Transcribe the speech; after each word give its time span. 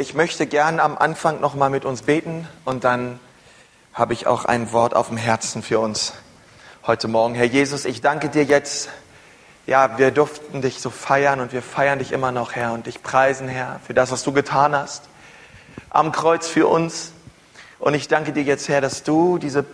ich 0.00 0.14
möchte 0.14 0.46
gern 0.46 0.80
am 0.80 0.96
Anfang 0.96 1.42
noch 1.42 1.54
mal 1.54 1.68
mit 1.68 1.84
uns 1.84 2.00
beten 2.02 2.48
und 2.64 2.84
dann 2.84 3.20
habe 3.92 4.14
ich 4.14 4.26
auch 4.26 4.46
ein 4.46 4.72
Wort 4.72 4.96
auf 4.96 5.08
dem 5.08 5.18
Herzen 5.18 5.62
für 5.62 5.78
uns 5.78 6.14
heute 6.86 7.06
Morgen. 7.06 7.34
Herr 7.34 7.44
Jesus, 7.44 7.84
ich 7.84 8.00
danke 8.00 8.30
dir 8.30 8.44
jetzt. 8.44 8.88
Ja, 9.66 9.98
wir 9.98 10.10
durften 10.10 10.62
dich 10.62 10.80
so 10.80 10.88
feiern 10.88 11.40
und 11.40 11.52
wir 11.52 11.60
feiern 11.60 11.98
dich 11.98 12.12
immer 12.12 12.32
noch, 12.32 12.52
Herr, 12.52 12.72
und 12.72 12.86
dich 12.86 13.02
preisen, 13.02 13.46
Herr, 13.46 13.78
für 13.86 13.92
das, 13.92 14.10
was 14.10 14.22
du 14.22 14.32
getan 14.32 14.74
hast 14.74 15.02
am 15.90 16.12
Kreuz 16.12 16.48
für 16.48 16.66
uns. 16.66 17.12
Und 17.78 17.92
ich 17.92 18.08
danke 18.08 18.32
dir 18.32 18.42
jetzt, 18.42 18.70
Herr, 18.70 18.80
dass 18.80 19.02
du 19.02 19.36
diese, 19.36 19.66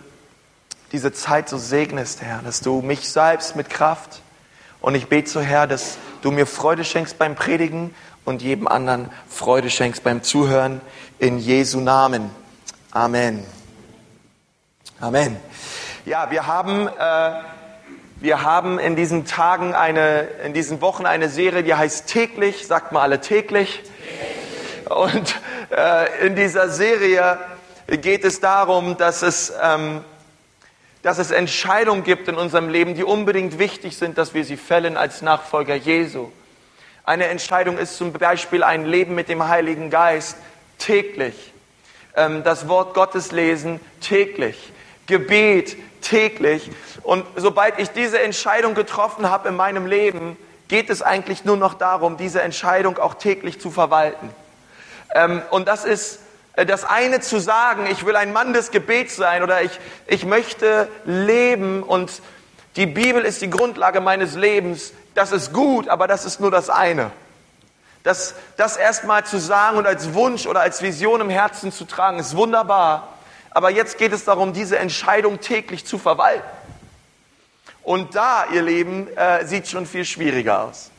diese 0.91 1.13
Zeit 1.13 1.47
so 1.47 1.57
segnest, 1.57 2.21
Herr, 2.21 2.41
dass 2.43 2.59
du 2.59 2.81
mich 2.81 3.09
salbst 3.09 3.55
mit 3.55 3.69
Kraft. 3.69 4.21
Und 4.81 4.93
ich 4.93 5.07
bete 5.07 5.29
so, 5.29 5.39
Herr, 5.39 5.67
dass 5.67 5.97
du 6.21 6.31
mir 6.31 6.45
Freude 6.45 6.83
schenkst 6.83 7.17
beim 7.17 7.35
Predigen 7.35 7.95
und 8.27 8.41
jedem 8.41 8.67
anderen 8.67 9.09
Freude 9.29 9.69
schenkst 9.69 10.03
beim 10.03 10.21
Zuhören. 10.21 10.81
In 11.17 11.39
Jesu 11.39 11.79
Namen. 11.79 12.29
Amen. 12.91 13.45
Amen. 14.99 15.37
Ja, 16.05 16.29
wir 16.29 16.45
haben, 16.45 16.89
äh, 16.89 17.31
wir 18.19 18.43
haben 18.43 18.79
in 18.79 18.97
diesen 18.97 19.25
Tagen 19.25 19.73
eine, 19.73 20.27
in 20.43 20.51
diesen 20.51 20.81
Wochen 20.81 21.05
eine 21.05 21.29
Serie, 21.29 21.63
die 21.63 21.73
heißt 21.73 22.07
täglich, 22.07 22.67
sagt 22.67 22.91
mal 22.91 23.01
alle 23.01 23.21
täglich. 23.21 23.81
Und 24.89 25.39
äh, 25.69 26.27
in 26.27 26.35
dieser 26.35 26.67
Serie 26.67 27.39
geht 27.87 28.25
es 28.25 28.41
darum, 28.41 28.97
dass 28.97 29.21
es, 29.21 29.53
ähm, 29.63 30.03
dass 31.01 31.17
es 31.17 31.31
Entscheidungen 31.31 32.03
gibt 32.03 32.27
in 32.27 32.35
unserem 32.35 32.67
Leben, 32.67 32.93
die 32.93 33.05
unbedingt 33.05 33.57
wichtig 33.57 33.95
sind, 33.95 34.17
dass 34.17 34.33
wir 34.33 34.43
sie 34.43 34.57
fällen 34.57 34.97
als 34.97 35.21
Nachfolger 35.21 35.75
Jesu. 35.75 36.29
Eine 37.07 37.27
Entscheidung 37.27 37.77
ist 37.77 37.95
zum 37.95 38.11
Beispiel 38.11 38.63
ein 38.63 38.85
Leben 38.85 39.15
mit 39.15 39.29
dem 39.29 39.47
Heiligen 39.47 39.89
Geist 39.89 40.35
täglich. 40.77 41.53
Ähm, 42.17 42.43
das 42.43 42.67
Wort 42.67 42.93
Gottes 42.93 43.31
lesen 43.31 43.79
täglich. 44.01 44.73
Gebet 45.05 45.77
täglich. 46.01 46.69
Und 47.03 47.23
sobald 47.37 47.79
ich 47.79 47.91
diese 47.91 48.19
Entscheidung 48.19 48.75
getroffen 48.75 49.29
habe 49.29 49.47
in 49.47 49.55
meinem 49.55 49.85
Leben, 49.85 50.35
geht 50.67 50.89
es 50.89 51.01
eigentlich 51.01 51.45
nur 51.45 51.55
noch 51.55 51.75
darum, 51.75 52.17
diese 52.17 52.41
Entscheidung 52.41 52.97
auch 52.97 53.13
täglich 53.13 53.61
zu 53.61 53.71
verwalten. 53.71 54.29
Ähm, 55.15 55.41
und 55.51 55.69
das 55.69 55.85
ist 55.85 56.19
äh, 56.57 56.65
das 56.65 56.83
eine 56.83 57.21
zu 57.21 57.39
sagen, 57.39 57.87
ich 57.89 58.05
will 58.05 58.17
ein 58.17 58.33
Mann 58.33 58.51
des 58.51 58.69
Gebets 58.69 59.15
sein 59.15 59.43
oder 59.43 59.61
ich, 59.61 59.79
ich 60.07 60.25
möchte 60.25 60.89
leben 61.05 61.83
und 61.83 62.21
die 62.75 62.85
Bibel 62.85 63.23
ist 63.23 63.41
die 63.41 63.49
Grundlage 63.49 64.01
meines 64.01 64.35
Lebens. 64.35 64.91
Das 65.17 65.31
ist 65.31 65.51
gut, 65.51 65.89
aber 65.89 66.05
das 66.05 66.25
ist 66.25 66.39
nur 66.39 66.51
das 66.51 66.69
eine. 66.69 67.09
Das, 68.03 68.35
das 68.55 68.77
erstmal 68.77 69.25
zu 69.25 69.39
sagen 69.39 69.79
und 69.79 69.87
als 69.87 70.13
Wunsch 70.13 70.45
oder 70.45 70.59
als 70.61 70.83
Vision 70.83 71.21
im 71.21 71.31
Herzen 71.31 71.71
zu 71.71 71.85
tragen, 71.85 72.19
ist 72.19 72.37
wunderbar. 72.37 73.17
Aber 73.49 73.71
jetzt 73.71 73.97
geht 73.97 74.13
es 74.13 74.25
darum, 74.25 74.53
diese 74.53 74.77
Entscheidung 74.77 75.39
täglich 75.39 75.87
zu 75.87 75.97
verwalten. 75.97 76.45
Und 77.81 78.13
da, 78.13 78.45
ihr 78.53 78.61
Leben, 78.61 79.07
äh, 79.17 79.43
sieht 79.47 79.67
schon 79.67 79.87
viel 79.87 80.05
schwieriger 80.05 80.65
aus. 80.65 80.91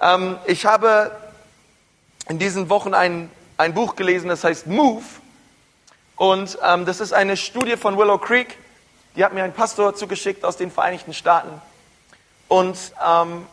Ähm, 0.00 0.36
ich 0.46 0.66
habe 0.66 1.12
in 2.28 2.40
diesen 2.40 2.68
Wochen 2.70 2.92
ein, 2.92 3.30
ein 3.56 3.72
Buch 3.72 3.94
gelesen, 3.94 4.30
das 4.30 4.42
heißt 4.42 4.66
Move. 4.66 5.04
Und 6.16 6.58
ähm, 6.60 6.86
das 6.86 6.98
ist 6.98 7.12
eine 7.12 7.36
Studie 7.36 7.76
von 7.76 7.96
Willow 7.96 8.18
Creek. 8.18 8.58
Die 9.14 9.24
hat 9.24 9.32
mir 9.32 9.44
ein 9.44 9.52
Pastor 9.52 9.94
zugeschickt 9.94 10.44
aus 10.44 10.56
den 10.56 10.72
Vereinigten 10.72 11.14
Staaten. 11.14 11.62
Und 12.54 12.78
ähm, 13.04 13.48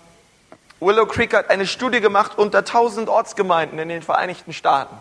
Willow 0.80 1.08
Creek 1.08 1.34
hat 1.34 1.50
eine 1.50 1.66
Studie 1.66 2.02
gemacht 2.02 2.38
unter 2.38 2.60
1000 2.60 3.10
Ortsgemeinden 3.10 3.80
in 3.80 3.90
den 3.90 4.04
Vereinigten 4.04 4.54
Staaten. 4.54 4.96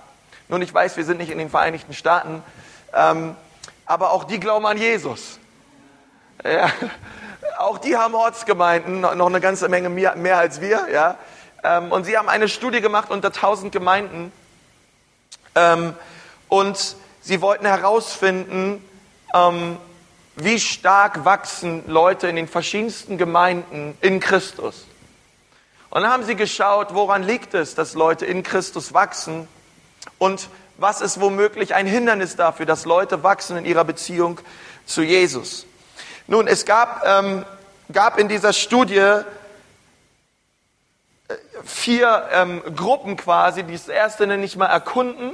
Nun, 0.49 0.63
ich 0.63 0.73
weiß, 0.73 0.97
wir 0.97 1.05
sind 1.05 1.19
nicht 1.19 1.31
in 1.31 1.37
den 1.37 1.51
Vereinigten 1.51 1.93
Staaten, 1.93 2.43
ähm, 2.95 3.37
aber 3.85 4.13
auch 4.13 4.25
die 4.25 4.41
glauben 4.41 4.65
an 4.65 4.79
Jesus. 4.79 5.39
Ja, 6.43 6.71
auch 7.59 7.77
die 7.77 7.95
haben 7.95 8.15
Ortsgemeinden, 8.15 9.03
noch 9.03 9.27
eine 9.27 9.41
ganze 9.43 9.69
Menge 9.69 9.91
mehr, 9.91 10.17
mehr 10.17 10.39
als 10.39 10.63
wir. 10.63 10.87
Ja. 10.91 11.19
Ähm, 11.63 11.93
und 11.93 12.05
sie 12.05 12.17
haben 12.17 12.31
eine 12.31 12.49
Studie 12.49 12.81
gemacht 12.81 13.11
unter 13.11 13.29
1000 13.29 13.71
Gemeinden. 13.71 14.33
Ähm, 15.55 15.93
und 16.49 16.97
sie 17.21 17.43
wollten 17.43 17.67
herausfinden, 17.67 18.83
ähm, 19.35 19.77
wie 20.45 20.61
stark 20.61 21.25
wachsen 21.25 21.85
Leute 21.87 22.29
in 22.29 22.37
den 22.37 22.49
verschiedensten 22.49 23.19
Gemeinden 23.19 23.97
in 24.01 24.21
Christus. 24.21 24.87
Und 25.91 26.03
dann 26.03 26.11
haben 26.11 26.25
sie 26.25 26.37
geschaut, 26.37 26.95
woran 26.95 27.23
liegt 27.23 27.55
es, 27.55 27.75
dass 27.75 27.95
Leute 27.95 28.25
in 28.27 28.43
Christus 28.43 28.95
wachsen 28.95 29.49
und 30.19 30.49
was 30.77 31.01
ist 31.01 31.21
womöglich 31.21 31.75
ein 31.75 31.87
Hindernis 31.87 32.37
dafür, 32.37 32.65
dass 32.65 32.85
Leute 32.85 33.23
wachsen 33.23 33.57
in 33.57 33.65
ihrer 33.65 33.85
Beziehung 33.85 34.41
zu 34.87 35.03
Jesus. 35.03 35.67
Nun, 36.27 36.47
es 36.47 36.65
gab, 36.65 37.05
ähm, 37.05 37.45
gab 37.93 38.19
in 38.19 38.29
dieser 38.29 38.53
Studie 38.53 39.23
vier 41.65 42.29
ähm, 42.33 42.63
Gruppen 42.75 43.17
quasi. 43.17 43.63
Die 43.65 43.79
erste 43.91 44.27
nenne 44.27 44.45
ich 44.45 44.57
mal 44.57 44.67
erkunden. 44.67 45.33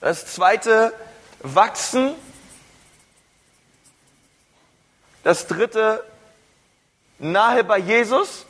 Das 0.00 0.26
zweite 0.26 0.92
wachsen. 1.40 2.14
Das 5.24 5.46
dritte 5.46 6.04
nahe 7.18 7.64
bei 7.64 7.78
Jesus. 7.78 8.46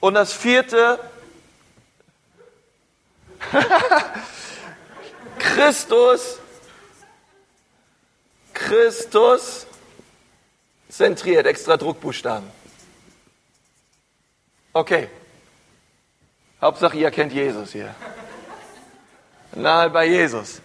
Und 0.00 0.14
das 0.14 0.32
vierte 0.32 1.00
Christus 5.38 6.38
Christus 8.56 9.66
zentriert, 10.88 11.46
extra 11.46 11.76
Druckbuchstaben. 11.76 12.50
Okay. 14.72 15.08
Hauptsache, 16.60 16.96
ihr 16.96 17.10
kennt 17.10 17.34
Jesus 17.34 17.72
hier. 17.72 17.94
Nahe 19.54 19.90
bei 19.90 20.06
Jesus. 20.06 20.62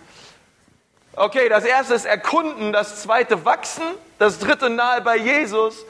Okay, 1.14 1.50
das 1.50 1.66
erste 1.66 1.94
ist 1.94 2.06
erkunden, 2.06 2.72
das 2.72 3.02
zweite 3.02 3.44
wachsen, 3.44 3.84
das 4.18 4.40
dritte 4.40 4.70
nahe 4.70 5.02
bei 5.02 5.18
Jesus 5.18 5.86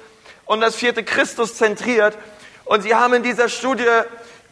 und 0.45 0.61
das 0.61 0.75
vierte 0.75 1.03
Christus 1.03 1.55
zentriert. 1.55 2.17
Und 2.65 2.81
sie 2.81 2.95
haben 2.95 3.13
in 3.13 3.21
dieser 3.21 3.47
Studie 3.47 3.85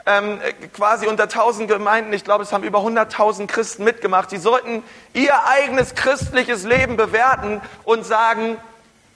ähm, 0.06 0.40
quasi 0.74 1.08
unter 1.08 1.24
1000 1.24 1.68
Gemeinden, 1.68 2.14
ich 2.14 2.24
glaube, 2.24 2.44
es 2.44 2.54
haben 2.54 2.64
über 2.64 2.80
100.000 2.80 3.48
Christen 3.48 3.84
mitgemacht, 3.84 4.32
die 4.32 4.38
sollten 4.38 4.84
ihr 5.14 5.46
eigenes 5.48 5.96
christliches 5.96 6.64
Leben 6.64 6.96
bewerten 6.96 7.60
und 7.86 8.06
sagen, 8.06 8.58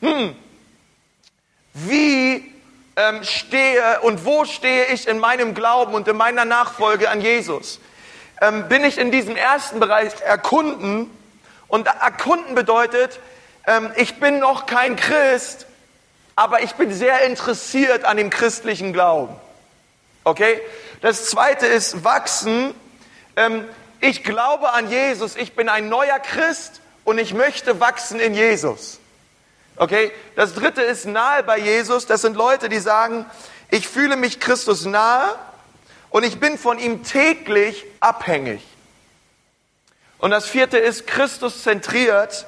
hm, 0.01 0.35
wie 1.73 2.53
ähm, 2.96 3.24
stehe 3.24 4.02
und 4.02 4.26
wo 4.26 4.46
stehe 4.46 4.86
ich 4.86 5.08
in 5.08 5.20
meinem 5.20 5.54
Glauben 5.54 5.94
und 5.94 6.08
in 6.08 6.16
meiner 6.16 6.46
Nachfolge 6.46 7.09
an 7.09 7.22
Jesus? 7.22 7.80
Ähm, 8.42 8.68
bin 8.68 8.84
ich 8.84 8.98
in 8.98 9.12
diesem 9.12 9.36
ersten 9.36 9.80
Bereich 9.80 10.14
erkunden? 10.22 11.09
Und 11.68 11.88
erkunden 11.88 12.56
bedeutet, 12.56 13.20
ähm, 13.66 13.92
ich 13.96 14.20
bin 14.20 14.40
noch 14.40 14.66
kein 14.66 14.96
Christ, 14.96 15.66
aber 16.36 16.62
ich 16.62 16.74
bin 16.74 16.94
sehr 16.94 17.22
interessiert 17.22 18.06
an 18.06 18.18
dem 18.18 18.30
christlichen 18.30 18.94
Glauben. 18.94 19.36
Okay? 20.24 20.60
Das 21.02 21.25
zweite 21.30 21.66
ist 21.66 22.04
wachsen. 22.04 22.74
Ähm, 23.36 23.66
ich 24.02 24.24
glaube 24.24 24.72
an 24.72 24.90
Jesus, 24.90 25.36
ich 25.36 25.56
bin 25.56 25.70
ein 25.70 25.90
neuer 25.90 26.20
Christ 26.20 26.81
und 27.06 27.18
ich 27.18 27.34
möchte 27.34 27.80
wachsen 27.80 28.20
in 28.20 28.34
Jesus. 28.34 29.00
Okay? 29.75 30.11
Das 30.35 30.53
dritte 30.53 30.81
ist 30.81 31.06
nahe 31.06 31.44
bei 31.44 31.57
Jesus. 31.59 32.06
Das 32.06 32.21
sind 32.21 32.36
Leute, 32.36 32.69
die 32.69 32.80
sagen, 32.80 33.25
ich 33.71 33.88
fühle 33.88 34.15
mich 34.15 34.39
Christus 34.39 34.86
nahe 34.86 35.36
und 36.09 36.24
ich 36.24 36.39
bin 36.39 36.57
von 36.57 36.77
ihm 36.77 37.03
täglich 37.03 37.86
abhängig. 38.00 38.62
Und 40.19 40.31
das 40.31 40.45
vierte 40.45 40.77
ist 40.77 41.07
Christus 41.07 41.63
zentriert. 41.63 42.45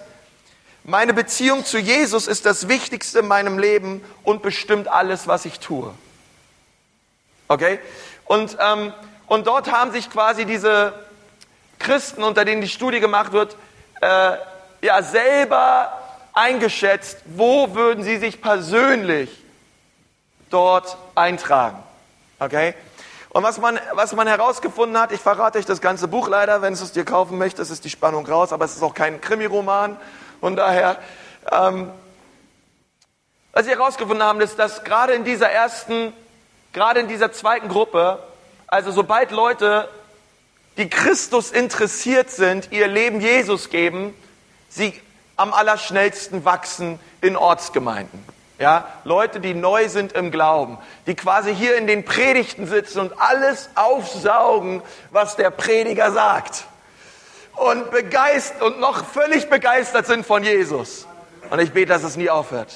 Meine 0.84 1.14
Beziehung 1.14 1.66
zu 1.66 1.80
Jesus 1.80 2.28
ist 2.28 2.46
das 2.46 2.68
Wichtigste 2.68 3.20
in 3.20 3.28
meinem 3.28 3.58
Leben 3.58 4.04
und 4.24 4.44
bestimmt 4.44 4.88
alles, 4.88 5.28
was 5.28 5.46
ich 5.46 5.60
tue. 5.60 5.94
Okay? 7.48 7.80
Und, 8.26 8.58
ähm, 8.60 8.94
und 9.28 9.48
dort 9.48 9.72
haben 9.72 9.92
sich 9.92 10.10
quasi 10.10 10.46
diese 10.46 10.94
Christen, 11.80 12.24
unter 12.24 12.46
denen 12.46 12.62
die 12.62 12.70
Studie 12.70 13.00
gemacht 13.00 13.32
wird, 13.32 13.58
äh, 14.02 14.38
ja 14.82 15.02
selber 15.02 16.05
eingeschätzt, 16.36 17.18
wo 17.26 17.74
würden 17.74 18.04
sie 18.04 18.18
sich 18.18 18.42
persönlich 18.42 19.30
dort 20.52 20.98
eintragen. 21.16 21.82
Okay? 22.40 22.76
Und 23.30 23.44
was 23.44 23.58
man, 23.58 23.80
was 23.94 24.14
man 24.14 24.28
herausgefunden 24.28 25.00
hat, 25.00 25.12
ich 25.12 25.20
verrate 25.20 25.58
euch 25.58 25.66
das 25.66 25.82
ganze 25.82 26.08
Buch 26.08 26.28
leider, 26.28 26.62
wenn 26.62 26.74
es 26.74 26.92
dir 26.92 27.04
kaufen 27.04 27.38
möchtest, 27.38 27.72
ist 27.72 27.84
die 27.84 27.90
Spannung 27.90 28.26
raus, 28.26 28.54
aber 28.54 28.66
es 28.66 28.76
ist 28.76 28.84
auch 28.84 28.94
kein 28.94 29.20
Krimiroman. 29.20 29.98
Von 30.40 30.56
daher, 30.56 30.98
ähm, 31.52 31.92
Was 33.58 33.64
sie 33.64 33.72
herausgefunden 33.72 34.22
haben, 34.22 34.42
ist, 34.42 34.60
dass 34.60 34.84
gerade 34.84 35.14
in 35.14 35.24
dieser 35.24 35.50
ersten, 35.50 36.12
gerade 36.74 37.00
in 37.00 37.08
dieser 37.08 37.32
zweiten 37.32 37.70
Gruppe, 37.70 38.22
also 38.68 38.92
sobald 38.92 39.32
Leute, 39.32 39.88
die 40.76 40.90
Christus 40.90 41.52
interessiert 41.52 42.30
sind, 42.30 42.74
ihr 42.74 42.88
Leben 42.88 43.22
Jesus 43.22 43.70
geben, 43.70 44.14
sie 44.68 45.02
am 45.38 45.54
allerschnellsten 45.54 46.46
wachsen 46.46 47.00
in 47.22 47.36
Ortsgemeinden. 47.36 48.24
Ja, 48.58 48.88
Leute, 49.04 49.42
die 49.42 49.54
neu 49.54 49.90
sind 49.90 50.14
im 50.14 50.32
Glauben, 50.32 50.78
die 51.08 51.16
quasi 51.16 51.54
hier 51.54 51.76
in 51.78 51.88
den 51.88 52.06
Predigten 52.06 52.68
sitzen 52.68 53.00
und 53.00 53.20
alles 53.20 53.70
aufsaugen, 53.76 54.82
was 55.12 55.36
der 55.36 55.50
Prediger 55.50 56.12
sagt. 56.12 56.64
Und 57.56 57.92
begeistert 57.92 58.62
und 58.62 58.80
noch 58.80 59.06
völlig 59.06 59.50
begeistert 59.50 60.06
sind 60.06 60.26
von 60.26 60.44
Jesus. 60.44 61.06
Und 61.50 61.60
ich 61.60 61.74
bete, 61.74 61.88
dass 61.88 62.04
es 62.04 62.16
nie 62.16 62.30
aufhört. 62.30 62.74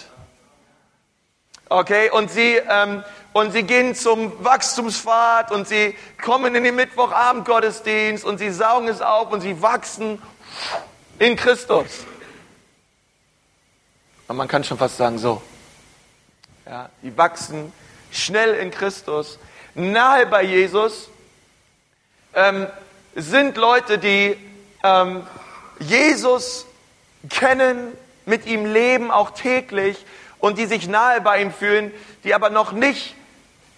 Okay, 1.69 2.09
und 2.09 2.29
sie, 2.31 2.55
ähm, 2.55 3.03
und 3.31 3.51
sie 3.51 3.63
gehen 3.63 3.95
zum 3.95 4.44
Wachstumspfad 4.44 5.51
und 5.51 5.67
sie 5.67 5.95
kommen 6.21 6.55
in 6.55 6.63
den 6.63 6.75
Mittwochabend-Gottesdienst 6.75 8.25
und 8.25 8.38
sie 8.38 8.50
saugen 8.50 8.88
es 8.88 9.01
auf 9.01 9.31
und 9.31 9.41
sie 9.41 9.62
wachsen 9.62 10.21
in 11.19 11.35
Christus. 11.35 12.05
Und 14.29 14.37
man 14.37 14.47
kann 14.47 14.63
schon 14.63 14.77
fast 14.77 14.97
sagen, 14.97 15.17
so. 15.17 15.41
Ja, 16.67 16.89
die 17.01 17.17
wachsen 17.17 17.73
schnell 18.11 18.53
in 18.53 18.69
Christus, 18.69 19.39
nahe 19.73 20.27
bei 20.27 20.43
Jesus, 20.43 21.09
ähm, 22.35 22.67
sind 23.15 23.57
Leute, 23.57 23.97
die 23.97 24.37
ähm, 24.83 25.25
Jesus 25.79 26.67
kennen, 27.27 27.91
mit 28.27 28.45
ihm 28.45 28.71
leben, 28.71 29.09
auch 29.09 29.31
täglich, 29.31 30.05
und 30.37 30.59
die 30.59 30.67
sich 30.67 30.87
nahe 30.87 31.21
bei 31.21 31.41
ihm 31.41 31.51
fühlen, 31.51 31.91
die 32.23 32.35
aber 32.35 32.51
noch 32.51 32.71
nicht 32.71 33.15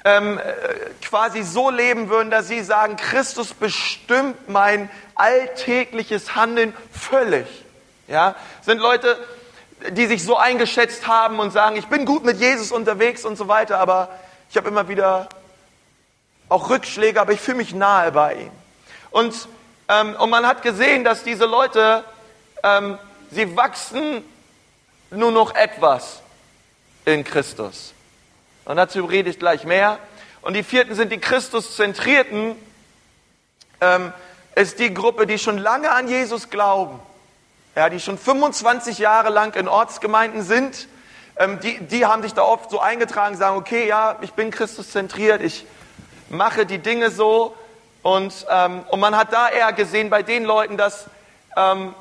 ähm, 0.03 0.38
äh, 0.38 0.42
quasi 1.01 1.44
so 1.44 1.69
leben 1.69 2.09
würden, 2.09 2.30
dass 2.30 2.50
sie 2.50 2.62
sagen, 2.62 2.98
Christus 2.98 3.53
bestimmt 3.53 4.50
mein 4.50 4.89
alltägliches 5.15 6.36
Handeln 6.36 6.74
völlig. 6.92 7.48
Ja, 8.09 8.36
sind 8.63 8.80
Leute, 8.80 9.18
die 9.89 10.06
sich 10.06 10.24
so 10.24 10.38
eingeschätzt 10.38 11.07
haben 11.07 11.39
und 11.39 11.51
sagen, 11.51 11.75
ich 11.75 11.88
bin 11.88 12.06
gut 12.06 12.24
mit 12.24 12.39
Jesus 12.39 12.72
unterwegs 12.72 13.25
und 13.25 13.36
so 13.36 13.48
weiter, 13.48 13.80
aber 13.80 14.10
ich 14.50 14.57
habe 14.57 14.68
immer 14.68 14.88
wieder 14.88 15.28
auch 16.50 16.69
Rückschläge, 16.69 17.19
aber 17.19 17.33
ich 17.33 17.42
fühle 17.42 17.57
mich 17.57 17.74
nahe 17.74 18.12
bei 18.12 18.36
ihm. 18.36 18.51
Und, 19.10 19.48
ähm, 19.88 20.16
und 20.16 20.30
man 20.30 20.45
hat 20.45 20.62
gesehen, 20.62 21.04
dass 21.04 21.24
diese 21.24 21.45
Leute, 21.45 22.04
ähm, 22.63 22.98
sie 23.31 23.56
wachsen 23.56 24.24
nur 25.10 25.31
noch 25.31 25.56
etwas 25.56 26.22
in 27.06 27.24
Christus. 27.24 27.94
Und 28.66 28.77
dazu 28.77 29.06
rede 29.06 29.30
ich 29.30 29.39
gleich 29.39 29.63
mehr. 29.63 29.98
Und 30.42 30.54
die 30.54 30.63
vierten 30.63 30.95
sind 30.95 31.12
die 31.12 31.19
Christuszentrierten, 31.19 32.56
ähm, 33.80 34.13
ist 34.56 34.80
die 34.80 34.94
Gruppe, 34.94 35.25
die 35.25 35.39
schon 35.39 35.57
lange 35.57 35.92
an 35.92 36.07
Jesus 36.07 36.50
glauben 36.50 37.00
ja, 37.76 37.90
die 37.90 38.00
schon 38.00 38.18
25 38.18 39.00
Jahre 39.00 39.30
lang 39.30 39.56
in 39.56 39.68
Ortsgemeinden 39.68 40.44
sind, 40.44 40.88
ähm, 41.38 41.60
die, 41.62 41.80
die 41.80 42.06
haben 42.06 42.22
sich 42.22 42.34
da 42.34 42.44
oft 42.44 42.70
so 42.70 42.80
eingetragen, 42.80 43.38
sagen, 43.38 43.58
okay, 43.58 43.88
ja, 43.88 44.18
ich 44.22 44.34
bin 44.34 44.52
Christus 44.52 44.92
zentriert, 44.92 45.42
ich 45.42 45.66
mache 46.30 46.66
die 46.66 46.80
Dinge 46.80 47.12
so. 47.12 47.56
Und, 48.04 48.46
ähm, 48.50 48.84
und 48.90 49.00
man 49.00 49.16
hat 49.16 49.32
da 49.32 49.50
eher 49.50 49.72
gesehen 49.74 50.10
bei 50.10 50.24
den 50.24 50.44
Leuten, 50.44 50.76
dass, 50.76 51.06
ähm, 51.56 51.94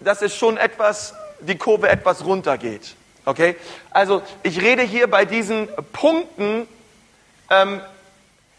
dass 0.00 0.22
es 0.22 0.34
schon 0.34 0.56
etwas, 0.56 1.14
die 1.40 1.56
Kurve 1.56 1.88
etwas 1.88 2.24
runtergeht. 2.24 2.96
Okay? 3.24 3.56
Also 3.90 4.22
ich 4.42 4.60
rede 4.60 4.82
hier 4.82 5.08
bei 5.10 5.24
diesen 5.24 5.68
Punkten 5.92 6.66
ähm, 7.50 7.80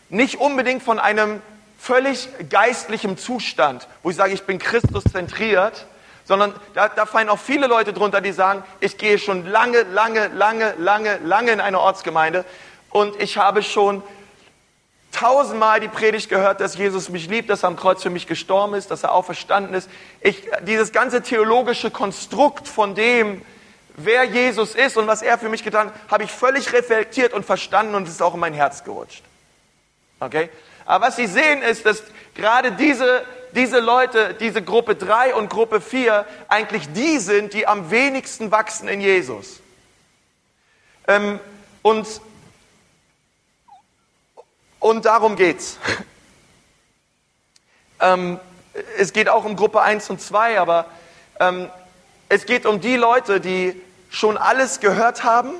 nicht 0.10 0.40
unbedingt 0.40 0.84
von 0.84 1.00
einem 1.00 1.42
völlig 1.80 2.30
geistlichem 2.50 3.18
Zustand, 3.18 3.88
wo 4.04 4.10
ich 4.10 4.18
sage, 4.18 4.34
ich 4.34 4.44
bin 4.44 4.60
Christus 4.60 5.04
zentriert, 5.06 5.86
sondern 6.26 6.54
da, 6.76 6.90
da 6.90 7.06
fallen 7.06 7.30
auch 7.30 7.40
viele 7.40 7.68
Leute 7.68 7.94
drunter, 7.94 8.22
die 8.22 8.34
sagen, 8.34 8.64
ich 8.82 8.98
gehe 8.98 9.18
schon 9.18 9.48
lange, 9.48 9.84
lange, 9.84 10.28
lange, 10.28 10.76
lange, 10.78 11.18
lange 11.24 11.52
in 11.52 11.62
eine 11.62 11.80
Ortsgemeinde 11.80 12.46
und 12.90 13.20
ich 13.20 13.38
habe 13.38 13.64
schon 13.64 14.04
tausendmal 15.12 15.80
die 15.80 15.88
Predigt 15.88 16.30
gehört, 16.30 16.62
dass 16.62 16.78
Jesus 16.78 17.10
mich 17.10 17.28
liebt, 17.30 17.50
dass 17.50 17.64
er 17.64 17.70
am 17.70 17.78
Kreuz 17.78 18.04
für 18.04 18.10
mich 18.10 18.28
gestorben 18.28 18.76
ist, 18.76 18.92
dass 18.92 19.04
er 19.04 19.14
auferstanden 19.14 19.74
ist. 19.74 19.90
Ich, 20.22 20.44
dieses 20.62 20.92
ganze 20.92 21.24
theologische 21.24 21.90
Konstrukt 21.90 22.68
von 22.68 22.94
dem, 22.94 23.42
wer 23.96 24.26
Jesus 24.26 24.76
ist 24.76 24.98
und 24.98 25.08
was 25.08 25.22
er 25.22 25.40
für 25.40 25.50
mich 25.50 25.64
getan 25.64 25.88
hat, 25.88 25.94
habe 26.12 26.24
ich 26.26 26.32
völlig 26.32 26.74
reflektiert 26.74 27.34
und 27.34 27.46
verstanden 27.46 27.96
und 27.96 28.08
es 28.08 28.16
ist 28.16 28.22
auch 28.22 28.34
in 28.36 28.40
mein 28.40 28.54
Herz 28.54 28.84
gerutscht. 28.84 29.24
Okay? 30.20 30.50
Aber 30.90 31.06
was 31.06 31.18
Sie 31.18 31.28
sehen 31.28 31.62
ist, 31.62 31.86
dass 31.86 32.02
gerade 32.34 32.72
diese, 32.72 33.24
diese 33.52 33.80
Leute, 33.80 34.34
diese 34.34 34.64
Gruppe 34.64 34.96
3 34.96 35.36
und 35.36 35.48
Gruppe 35.48 35.82
4 35.82 36.26
eigentlich 36.48 36.92
die 36.94 37.20
sind, 37.20 37.54
die 37.54 37.68
am 37.68 37.92
wenigsten 37.92 38.50
wachsen 38.50 38.88
in 38.88 39.00
Jesus. 39.00 39.60
Ähm, 41.08 41.40
und, 41.84 42.08
und 44.80 45.06
darum 45.06 45.36
geht's. 45.36 45.78
ähm, 48.00 48.40
es 48.98 49.14
geht 49.14 49.30
auch 49.30 49.46
um 49.46 49.56
Gruppe 49.56 49.82
1 49.82 50.10
und 50.10 50.20
2, 50.20 50.60
aber 50.60 50.88
ähm, 51.40 51.70
es 52.30 52.48
geht 52.48 52.66
um 52.66 52.82
die 52.82 52.96
Leute, 52.96 53.40
die 53.40 53.80
schon 54.10 54.38
alles 54.38 54.80
gehört 54.80 55.24
haben, 55.24 55.54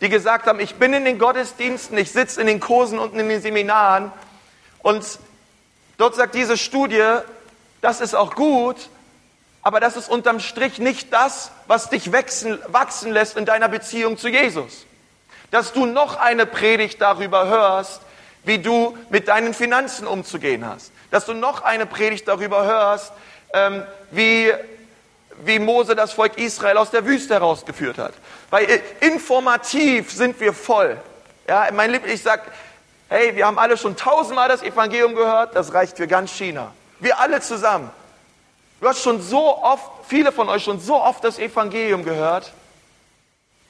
die 0.00 0.08
gesagt 0.08 0.46
haben, 0.46 0.60
ich 0.60 0.76
bin 0.76 0.94
in 0.94 1.04
den 1.04 1.18
Gottesdiensten, 1.18 1.98
ich 1.98 2.10
sitze 2.10 2.40
in 2.40 2.46
den 2.46 2.58
Kursen 2.58 2.98
und 2.98 3.12
in 3.12 3.28
den 3.28 3.42
Seminaren 3.42 4.10
und 4.82 5.04
dort 5.98 6.14
sagt 6.14 6.34
diese 6.34 6.56
Studie, 6.56 7.18
das 7.80 8.00
ist 8.00 8.14
auch 8.14 8.34
gut, 8.34 8.76
aber 9.62 9.80
das 9.80 9.96
ist 9.96 10.08
unterm 10.08 10.40
Strich 10.40 10.78
nicht 10.78 11.12
das, 11.12 11.50
was 11.66 11.90
dich 11.90 12.12
wachsen, 12.12 12.58
wachsen 12.68 13.12
lässt 13.12 13.36
in 13.36 13.44
deiner 13.44 13.68
Beziehung 13.68 14.16
zu 14.16 14.28
Jesus. 14.28 14.86
Dass 15.50 15.72
du 15.72 15.86
noch 15.86 16.16
eine 16.16 16.46
Predigt 16.46 17.00
darüber 17.00 17.46
hörst, 17.46 18.00
wie 18.44 18.58
du 18.58 18.96
mit 19.10 19.28
deinen 19.28 19.52
Finanzen 19.52 20.06
umzugehen 20.06 20.66
hast. 20.66 20.92
Dass 21.10 21.26
du 21.26 21.34
noch 21.34 21.62
eine 21.62 21.86
Predigt 21.86 22.26
darüber 22.28 22.64
hörst, 22.64 23.12
ähm, 23.52 23.82
wie, 24.10 24.52
wie 25.44 25.58
Mose 25.58 25.94
das 25.94 26.12
Volk 26.12 26.38
Israel 26.38 26.78
aus 26.78 26.90
der 26.90 27.04
Wüste 27.04 27.34
herausgeführt 27.34 27.98
hat. 27.98 28.14
Weil 28.48 28.64
äh, 28.64 28.80
informativ 29.00 30.10
sind 30.12 30.40
wir 30.40 30.54
voll. 30.54 30.96
Ja, 31.48 31.68
mein 31.72 31.90
Lieb, 31.90 32.06
ich 32.06 32.22
sag, 32.22 32.42
Hey, 33.12 33.34
wir 33.34 33.44
haben 33.44 33.58
alle 33.58 33.76
schon 33.76 33.96
tausendmal 33.96 34.48
das 34.48 34.62
Evangelium 34.62 35.16
gehört, 35.16 35.56
das 35.56 35.74
reicht 35.74 35.96
für 35.96 36.06
ganz 36.06 36.30
China. 36.30 36.72
Wir 37.00 37.18
alle 37.18 37.40
zusammen. 37.40 37.90
Du 38.80 38.86
hast 38.86 39.02
schon 39.02 39.20
so 39.20 39.60
oft, 39.64 39.90
viele 40.06 40.30
von 40.30 40.48
euch 40.48 40.62
schon 40.62 40.78
so 40.78 40.94
oft 40.94 41.24
das 41.24 41.40
Evangelium 41.40 42.04
gehört. 42.04 42.52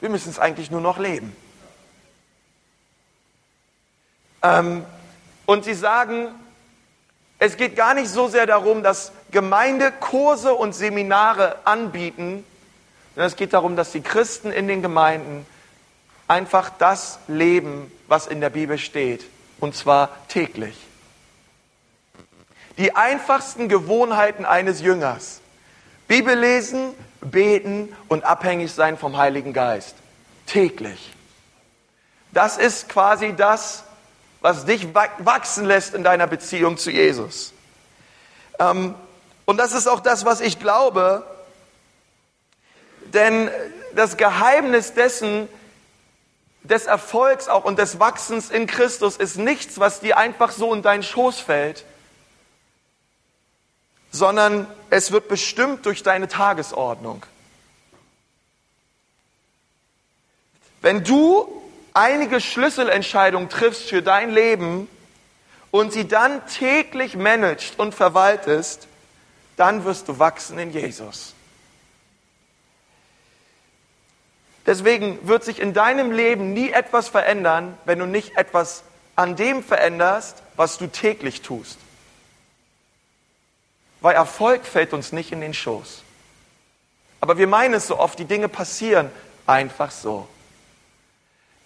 Wir 0.00 0.10
müssen 0.10 0.28
es 0.28 0.38
eigentlich 0.38 0.70
nur 0.70 0.82
noch 0.82 0.98
leben. 0.98 1.34
Ähm, 4.42 4.84
und 5.46 5.64
sie 5.64 5.72
sagen, 5.72 6.28
es 7.38 7.56
geht 7.56 7.76
gar 7.76 7.94
nicht 7.94 8.10
so 8.10 8.28
sehr 8.28 8.44
darum, 8.44 8.82
dass 8.82 9.10
Gemeinde 9.30 9.90
Kurse 9.90 10.52
und 10.52 10.74
Seminare 10.74 11.56
anbieten, 11.64 12.44
sondern 13.14 13.28
es 13.28 13.36
geht 13.36 13.54
darum, 13.54 13.74
dass 13.74 13.92
die 13.92 14.02
Christen 14.02 14.52
in 14.52 14.68
den 14.68 14.82
Gemeinden 14.82 15.46
einfach 16.28 16.68
das 16.78 17.18
leben, 17.26 17.90
was 18.10 18.26
in 18.26 18.40
der 18.40 18.50
Bibel 18.50 18.76
steht, 18.76 19.24
und 19.60 19.76
zwar 19.76 20.10
täglich. 20.26 20.76
Die 22.76 22.96
einfachsten 22.96 23.68
Gewohnheiten 23.68 24.44
eines 24.44 24.80
Jüngers. 24.80 25.40
Bibel 26.08 26.36
lesen, 26.36 26.92
beten 27.20 27.94
und 28.08 28.24
abhängig 28.24 28.72
sein 28.72 28.98
vom 28.98 29.16
Heiligen 29.16 29.52
Geist. 29.52 29.94
Täglich. 30.46 31.12
Das 32.32 32.58
ist 32.58 32.88
quasi 32.88 33.32
das, 33.36 33.84
was 34.40 34.64
dich 34.64 34.88
wachsen 34.92 35.64
lässt 35.64 35.94
in 35.94 36.02
deiner 36.02 36.26
Beziehung 36.26 36.78
zu 36.78 36.90
Jesus. 36.90 37.52
Ähm, 38.58 38.96
und 39.44 39.56
das 39.56 39.72
ist 39.72 39.86
auch 39.86 40.00
das, 40.00 40.24
was 40.24 40.40
ich 40.40 40.58
glaube, 40.58 41.24
denn 43.14 43.48
das 43.94 44.16
Geheimnis 44.16 44.94
dessen, 44.94 45.48
des 46.62 46.86
Erfolgs 46.86 47.48
auch 47.48 47.64
und 47.64 47.78
des 47.78 47.98
Wachsens 47.98 48.50
in 48.50 48.66
Christus 48.66 49.16
ist 49.16 49.36
nichts, 49.36 49.80
was 49.80 50.00
dir 50.00 50.18
einfach 50.18 50.50
so 50.50 50.74
in 50.74 50.82
deinen 50.82 51.02
Schoß 51.02 51.40
fällt, 51.40 51.84
sondern 54.10 54.66
es 54.90 55.12
wird 55.12 55.28
bestimmt 55.28 55.86
durch 55.86 56.02
deine 56.02 56.28
Tagesordnung. 56.28 57.24
Wenn 60.82 61.04
du 61.04 61.62
einige 61.94 62.40
Schlüsselentscheidungen 62.40 63.48
triffst 63.48 63.88
für 63.88 64.02
dein 64.02 64.30
Leben 64.30 64.88
und 65.70 65.92
sie 65.92 66.08
dann 66.08 66.46
täglich 66.46 67.16
managst 67.16 67.78
und 67.78 67.94
verwaltest, 67.94 68.86
dann 69.56 69.84
wirst 69.84 70.08
du 70.08 70.18
wachsen 70.18 70.58
in 70.58 70.72
Jesus. 70.72 71.34
Deswegen 74.70 75.26
wird 75.26 75.42
sich 75.42 75.58
in 75.58 75.74
deinem 75.74 76.12
Leben 76.12 76.52
nie 76.52 76.70
etwas 76.70 77.08
verändern, 77.08 77.76
wenn 77.86 77.98
du 77.98 78.06
nicht 78.06 78.36
etwas 78.36 78.84
an 79.16 79.34
dem 79.34 79.64
veränderst, 79.64 80.44
was 80.54 80.78
du 80.78 80.86
täglich 80.86 81.42
tust. 81.42 81.76
Weil 84.00 84.14
Erfolg 84.14 84.64
fällt 84.64 84.92
uns 84.92 85.10
nicht 85.10 85.32
in 85.32 85.40
den 85.40 85.54
Schoß. 85.54 86.04
Aber 87.20 87.36
wir 87.36 87.48
meinen 87.48 87.74
es 87.74 87.88
so 87.88 87.98
oft, 87.98 88.16
die 88.20 88.26
Dinge 88.26 88.48
passieren 88.48 89.10
einfach 89.44 89.90
so. 89.90 90.28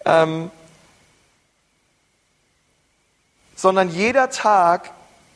Ähm, 0.07 0.51
sondern 3.55 3.91
jeder 3.91 4.31
Tag 4.31 4.93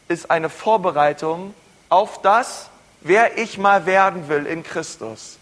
ist 0.09 0.31
eine 0.31 0.49
Vorbereitung 0.49 1.53
auf 1.91 2.23
das, 2.23 2.71
wer 3.03 3.37
ich 3.37 3.59
mal 3.59 3.85
werden 3.85 4.31
will 4.31 4.47
in 4.47 4.63
Christus. 4.63 5.38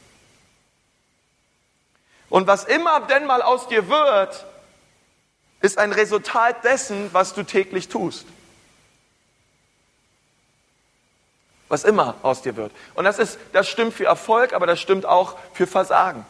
Und 2.36 2.46
was 2.46 2.64
immer 2.64 3.00
denn 3.00 3.24
mal 3.24 3.40
aus 3.40 3.66
dir 3.66 3.88
wird, 3.88 4.44
ist 5.62 5.78
ein 5.78 5.90
Resultat 5.90 6.64
dessen, 6.64 7.08
was 7.14 7.32
du 7.32 7.44
täglich 7.44 7.88
tust. 7.88 8.26
Was 11.68 11.84
immer 11.84 12.16
aus 12.20 12.42
dir 12.42 12.56
wird. 12.56 12.72
Und 12.94 13.06
das 13.06 13.18
ist, 13.18 13.38
das 13.54 13.66
stimmt 13.66 13.94
für 13.94 14.04
Erfolg, 14.04 14.52
aber 14.52 14.66
das 14.66 14.78
stimmt 14.78 15.06
auch 15.06 15.38
für 15.54 15.66
Versagen. 15.66 16.26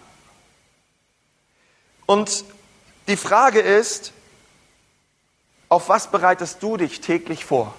Und 2.06 2.44
die 3.08 3.16
Frage 3.16 3.58
ist, 3.58 4.12
auf 5.68 5.88
was 5.88 6.12
bereitest 6.12 6.62
du 6.62 6.76
dich 6.76 7.00
täglich 7.00 7.44
vor? 7.44 7.74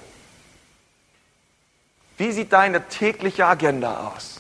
Wie 2.18 2.34
sieht 2.34 2.52
deine 2.52 2.90
tägliche 2.90 3.46
Agenda 3.46 4.12
aus? 4.14 4.37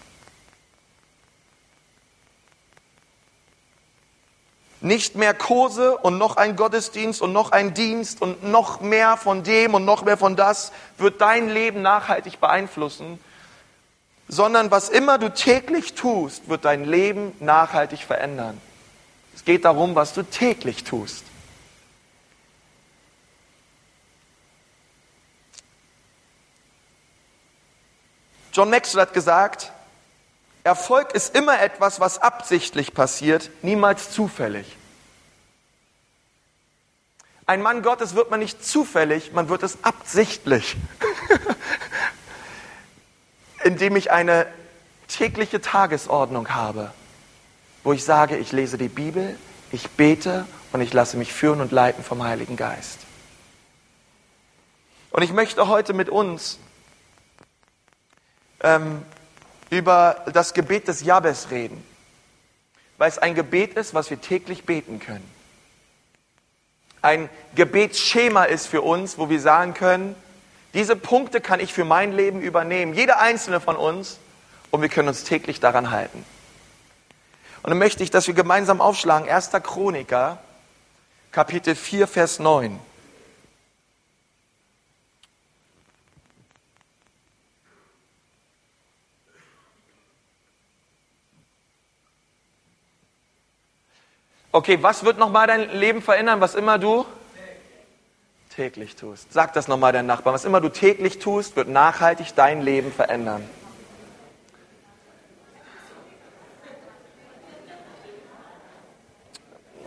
Nicht 4.79 5.15
mehr 5.15 5.33
Kurse 5.33 5.97
und 5.97 6.17
noch 6.17 6.37
ein 6.37 6.55
Gottesdienst 6.55 7.21
und 7.21 7.33
noch 7.33 7.51
ein 7.51 7.73
Dienst 7.73 8.21
und 8.21 8.43
noch 8.43 8.79
mehr 8.79 9.17
von 9.17 9.43
dem 9.43 9.73
und 9.73 9.85
noch 9.85 10.05
mehr 10.05 10.17
von 10.17 10.35
das 10.35 10.71
wird 10.97 11.19
dein 11.19 11.49
Leben 11.49 11.81
nachhaltig 11.81 12.39
beeinflussen, 12.39 13.19
sondern 14.27 14.69
was 14.69 14.89
immer 14.89 15.17
du 15.17 15.33
täglich 15.33 15.93
tust, 15.93 16.47
wird 16.47 16.65
dein 16.65 16.85
Leben 16.85 17.33
nachhaltig 17.39 18.01
verändern. 18.01 18.61
Es 19.33 19.45
geht 19.45 19.65
darum, 19.65 19.95
was 19.95 20.13
du 20.13 20.23
täglich 20.23 20.83
tust. 20.83 21.23
John 28.57 28.69
Maxwell 28.71 29.03
hat 29.03 29.13
gesagt, 29.13 29.71
Erfolg 30.67 31.13
ist 31.13 31.33
immer 31.33 31.61
etwas, 31.61 31.99
was 31.99 32.19
absichtlich 32.19 32.93
passiert, 32.93 33.49
niemals 33.61 34.11
zufällig. 34.11 34.75
Ein 37.45 37.61
Mann 37.61 37.81
Gottes 37.81 38.15
wird 38.15 38.29
man 38.29 38.41
nicht 38.41 38.65
zufällig, 38.65 39.31
man 39.31 39.47
wird 39.47 39.63
es 39.63 39.85
absichtlich. 39.85 40.75
Indem 43.63 43.95
ich 43.95 44.11
eine 44.11 44.45
tägliche 45.07 45.61
Tagesordnung 45.61 46.49
habe, 46.49 46.91
wo 47.85 47.93
ich 47.93 48.03
sage, 48.03 48.35
ich 48.35 48.51
lese 48.51 48.77
die 48.77 48.89
Bibel, 48.89 49.39
ich 49.71 49.89
bete 49.91 50.45
und 50.73 50.81
ich 50.81 50.91
lasse 50.91 51.15
mich 51.15 51.31
führen 51.31 51.61
und 51.61 51.71
leiten 51.71 52.03
vom 52.03 52.23
Heiligen 52.23 52.57
Geist. 52.57 52.99
Und 55.11 55.23
ich 55.23 55.31
möchte 55.31 55.69
heute 55.69 55.93
mit 55.93 56.09
uns 56.09 56.59
ähm, 58.61 59.05
über 59.69 60.25
das 60.33 60.53
Gebet 60.53 60.87
des 60.87 61.03
Jabes 61.03 61.51
reden, 61.51 61.83
weil 62.97 63.09
es 63.09 63.17
ein 63.17 63.35
Gebet 63.35 63.73
ist, 63.73 63.93
was 63.93 64.09
wir 64.09 64.21
täglich 64.21 64.65
beten 64.65 64.99
können. 64.99 65.29
Ein 67.01 67.29
Gebetsschema 67.55 68.45
ist 68.45 68.67
für 68.67 68.81
uns, 68.81 69.17
wo 69.17 69.29
wir 69.29 69.39
sagen 69.39 69.73
können, 69.73 70.15
diese 70.73 70.95
Punkte 70.95 71.41
kann 71.41 71.59
ich 71.59 71.73
für 71.73 71.85
mein 71.85 72.11
Leben 72.11 72.41
übernehmen, 72.41 72.93
jeder 72.93 73.19
einzelne 73.19 73.59
von 73.59 73.75
uns, 73.75 74.19
und 74.69 74.81
wir 74.81 74.89
können 74.89 75.07
uns 75.07 75.23
täglich 75.23 75.59
daran 75.59 75.91
halten. 75.91 76.25
Und 77.63 77.69
dann 77.71 77.77
möchte 77.77 78.03
ich, 78.03 78.11
dass 78.11 78.27
wir 78.27 78.33
gemeinsam 78.33 78.81
aufschlagen, 78.81 79.29
1. 79.29 79.51
Chroniker, 79.63 80.39
Kapitel 81.31 81.75
4, 81.75 82.07
Vers 82.07 82.39
9. 82.39 82.79
Okay, 94.57 94.81
was 94.81 95.05
wird 95.05 95.19
nochmal 95.19 95.45
dein 95.45 95.69
Leben 95.69 96.01
verändern, 96.01 96.41
was 96.41 96.55
immer 96.55 96.79
du 96.79 97.05
täglich 98.55 98.95
tust? 98.95 99.31
Sag 99.31 99.53
das 99.53 99.67
nochmal 99.67 99.93
deinem 99.93 100.07
Nachbarn. 100.07 100.33
Was 100.33 100.45
immer 100.45 100.59
du 100.59 100.69
täglich 100.69 101.19
tust, 101.19 101.55
wird 101.55 101.67
nachhaltig 101.67 102.33
dein 102.35 102.63
Leben 102.63 102.91
verändern. 102.91 103.47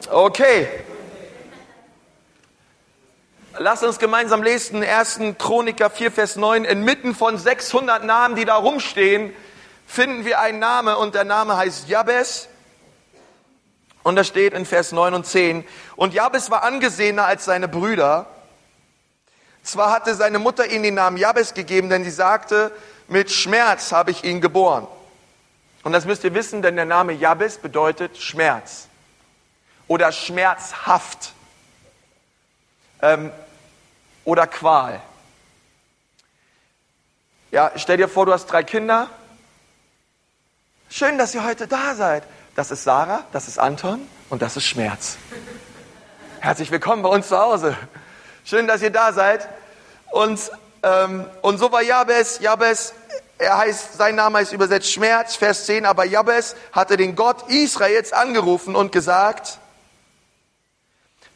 Okay. 0.08 0.68
Lass 3.58 3.82
uns 3.82 3.98
gemeinsam 3.98 4.44
lesen, 4.44 4.84
1. 4.84 5.18
Chroniker 5.36 5.90
4, 5.90 6.12
Vers 6.12 6.36
9. 6.36 6.64
Inmitten 6.64 7.16
von 7.16 7.38
600 7.38 8.04
Namen, 8.04 8.36
die 8.36 8.44
da 8.44 8.54
rumstehen, 8.54 9.34
finden 9.88 10.24
wir 10.24 10.38
einen 10.38 10.60
Namen 10.60 10.94
und 10.94 11.16
der 11.16 11.24
Name 11.24 11.56
heißt 11.56 11.88
Jabes. 11.88 12.48
Und 14.02 14.16
da 14.16 14.24
steht 14.24 14.54
in 14.54 14.64
Vers 14.64 14.92
9 14.92 15.14
und 15.14 15.26
10, 15.26 15.64
und 15.96 16.14
Jabes 16.14 16.50
war 16.50 16.62
angesehener 16.62 17.26
als 17.26 17.44
seine 17.44 17.68
Brüder. 17.68 18.26
Zwar 19.62 19.92
hatte 19.92 20.14
seine 20.14 20.38
Mutter 20.38 20.66
ihm 20.66 20.82
den 20.82 20.94
Namen 20.94 21.18
Jabes 21.18 21.52
gegeben, 21.52 21.90
denn 21.90 22.04
sie 22.04 22.10
sagte, 22.10 22.72
mit 23.08 23.30
Schmerz 23.30 23.92
habe 23.92 24.10
ich 24.10 24.24
ihn 24.24 24.40
geboren. 24.40 24.86
Und 25.82 25.92
das 25.92 26.04
müsst 26.04 26.24
ihr 26.24 26.34
wissen, 26.34 26.62
denn 26.62 26.76
der 26.76 26.84
Name 26.84 27.12
Jabes 27.12 27.58
bedeutet 27.58 28.18
Schmerz 28.18 28.88
oder 29.88 30.12
schmerzhaft 30.12 31.32
ähm, 33.02 33.32
oder 34.24 34.46
Qual. 34.46 35.00
Ja, 37.50 37.72
stell 37.76 37.96
dir 37.96 38.08
vor, 38.08 38.26
du 38.26 38.32
hast 38.32 38.46
drei 38.46 38.62
Kinder. 38.62 39.10
Schön, 40.88 41.18
dass 41.18 41.34
ihr 41.34 41.44
heute 41.44 41.66
da 41.66 41.94
seid. 41.94 42.22
Das 42.56 42.72
ist 42.72 42.82
Sarah, 42.82 43.24
das 43.32 43.46
ist 43.46 43.60
Anton 43.60 44.00
und 44.28 44.42
das 44.42 44.56
ist 44.56 44.64
Schmerz. 44.64 45.18
Herzlich 46.40 46.72
willkommen 46.72 47.02
bei 47.02 47.08
uns 47.08 47.28
zu 47.28 47.38
Hause. 47.38 47.76
Schön, 48.44 48.66
dass 48.66 48.82
ihr 48.82 48.90
da 48.90 49.12
seid. 49.12 49.48
Und, 50.10 50.50
ähm, 50.82 51.26
und 51.42 51.58
so 51.58 51.70
war 51.70 51.80
Jabes. 51.80 52.40
Jabes, 52.40 52.92
er 53.38 53.56
heißt, 53.56 53.96
sein 53.96 54.16
Name 54.16 54.38
heißt 54.38 54.52
übersetzt 54.52 54.90
Schmerz, 54.90 55.36
Vers 55.36 55.66
10. 55.66 55.86
Aber 55.86 56.04
Jabes 56.04 56.56
hatte 56.72 56.96
den 56.96 57.14
Gott 57.14 57.48
Israels 57.48 58.12
angerufen 58.12 58.74
und 58.74 58.90
gesagt, 58.90 59.58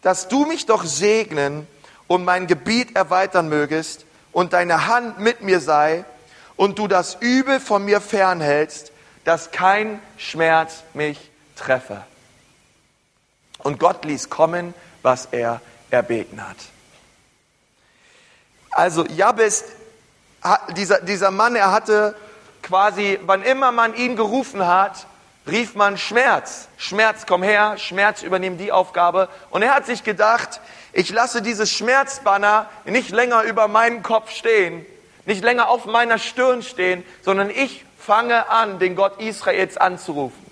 dass 0.02 0.26
du 0.26 0.46
mich 0.46 0.66
doch 0.66 0.84
segnen 0.84 1.68
und 2.08 2.24
mein 2.24 2.48
Gebiet 2.48 2.96
erweitern 2.96 3.48
mögest 3.48 4.04
und 4.32 4.52
deine 4.52 4.88
Hand 4.88 5.20
mit 5.20 5.42
mir 5.42 5.60
sei 5.60 6.04
und 6.56 6.80
du 6.80 6.88
das 6.88 7.18
Übel 7.20 7.60
von 7.60 7.84
mir 7.84 8.00
fernhältst, 8.00 8.90
dass 9.24 9.50
kein 9.50 10.00
Schmerz 10.16 10.82
mich 10.92 11.30
treffe. 11.56 12.04
Und 13.58 13.78
Gott 13.78 14.04
ließ 14.04 14.30
kommen, 14.30 14.74
was 15.02 15.26
er 15.30 15.60
erbeten 15.90 16.46
hat. 16.46 16.56
Also 18.70 19.06
Jabes, 19.06 19.64
dieser, 20.76 21.00
dieser 21.00 21.30
Mann, 21.30 21.56
er 21.56 21.72
hatte 21.72 22.16
quasi, 22.62 23.18
wann 23.24 23.42
immer 23.42 23.72
man 23.72 23.94
ihn 23.94 24.16
gerufen 24.16 24.66
hat, 24.66 25.06
rief 25.46 25.74
man 25.74 25.96
Schmerz. 25.98 26.68
Schmerz, 26.76 27.26
komm 27.26 27.42
her, 27.42 27.76
Schmerz, 27.78 28.22
übernimm 28.22 28.58
die 28.58 28.72
Aufgabe. 28.72 29.28
Und 29.50 29.62
er 29.62 29.74
hat 29.74 29.86
sich 29.86 30.04
gedacht, 30.04 30.60
ich 30.92 31.10
lasse 31.10 31.42
dieses 31.42 31.70
Schmerzbanner 31.70 32.68
nicht 32.84 33.10
länger 33.10 33.42
über 33.42 33.68
meinen 33.68 34.02
Kopf 34.02 34.30
stehen, 34.30 34.84
nicht 35.26 35.42
länger 35.44 35.68
auf 35.68 35.86
meiner 35.86 36.18
Stirn 36.18 36.62
stehen, 36.62 37.04
sondern 37.22 37.50
ich 37.50 37.84
fange 38.04 38.48
an, 38.50 38.78
den 38.78 38.96
Gott 38.96 39.20
Israels 39.20 39.76
anzurufen. 39.76 40.44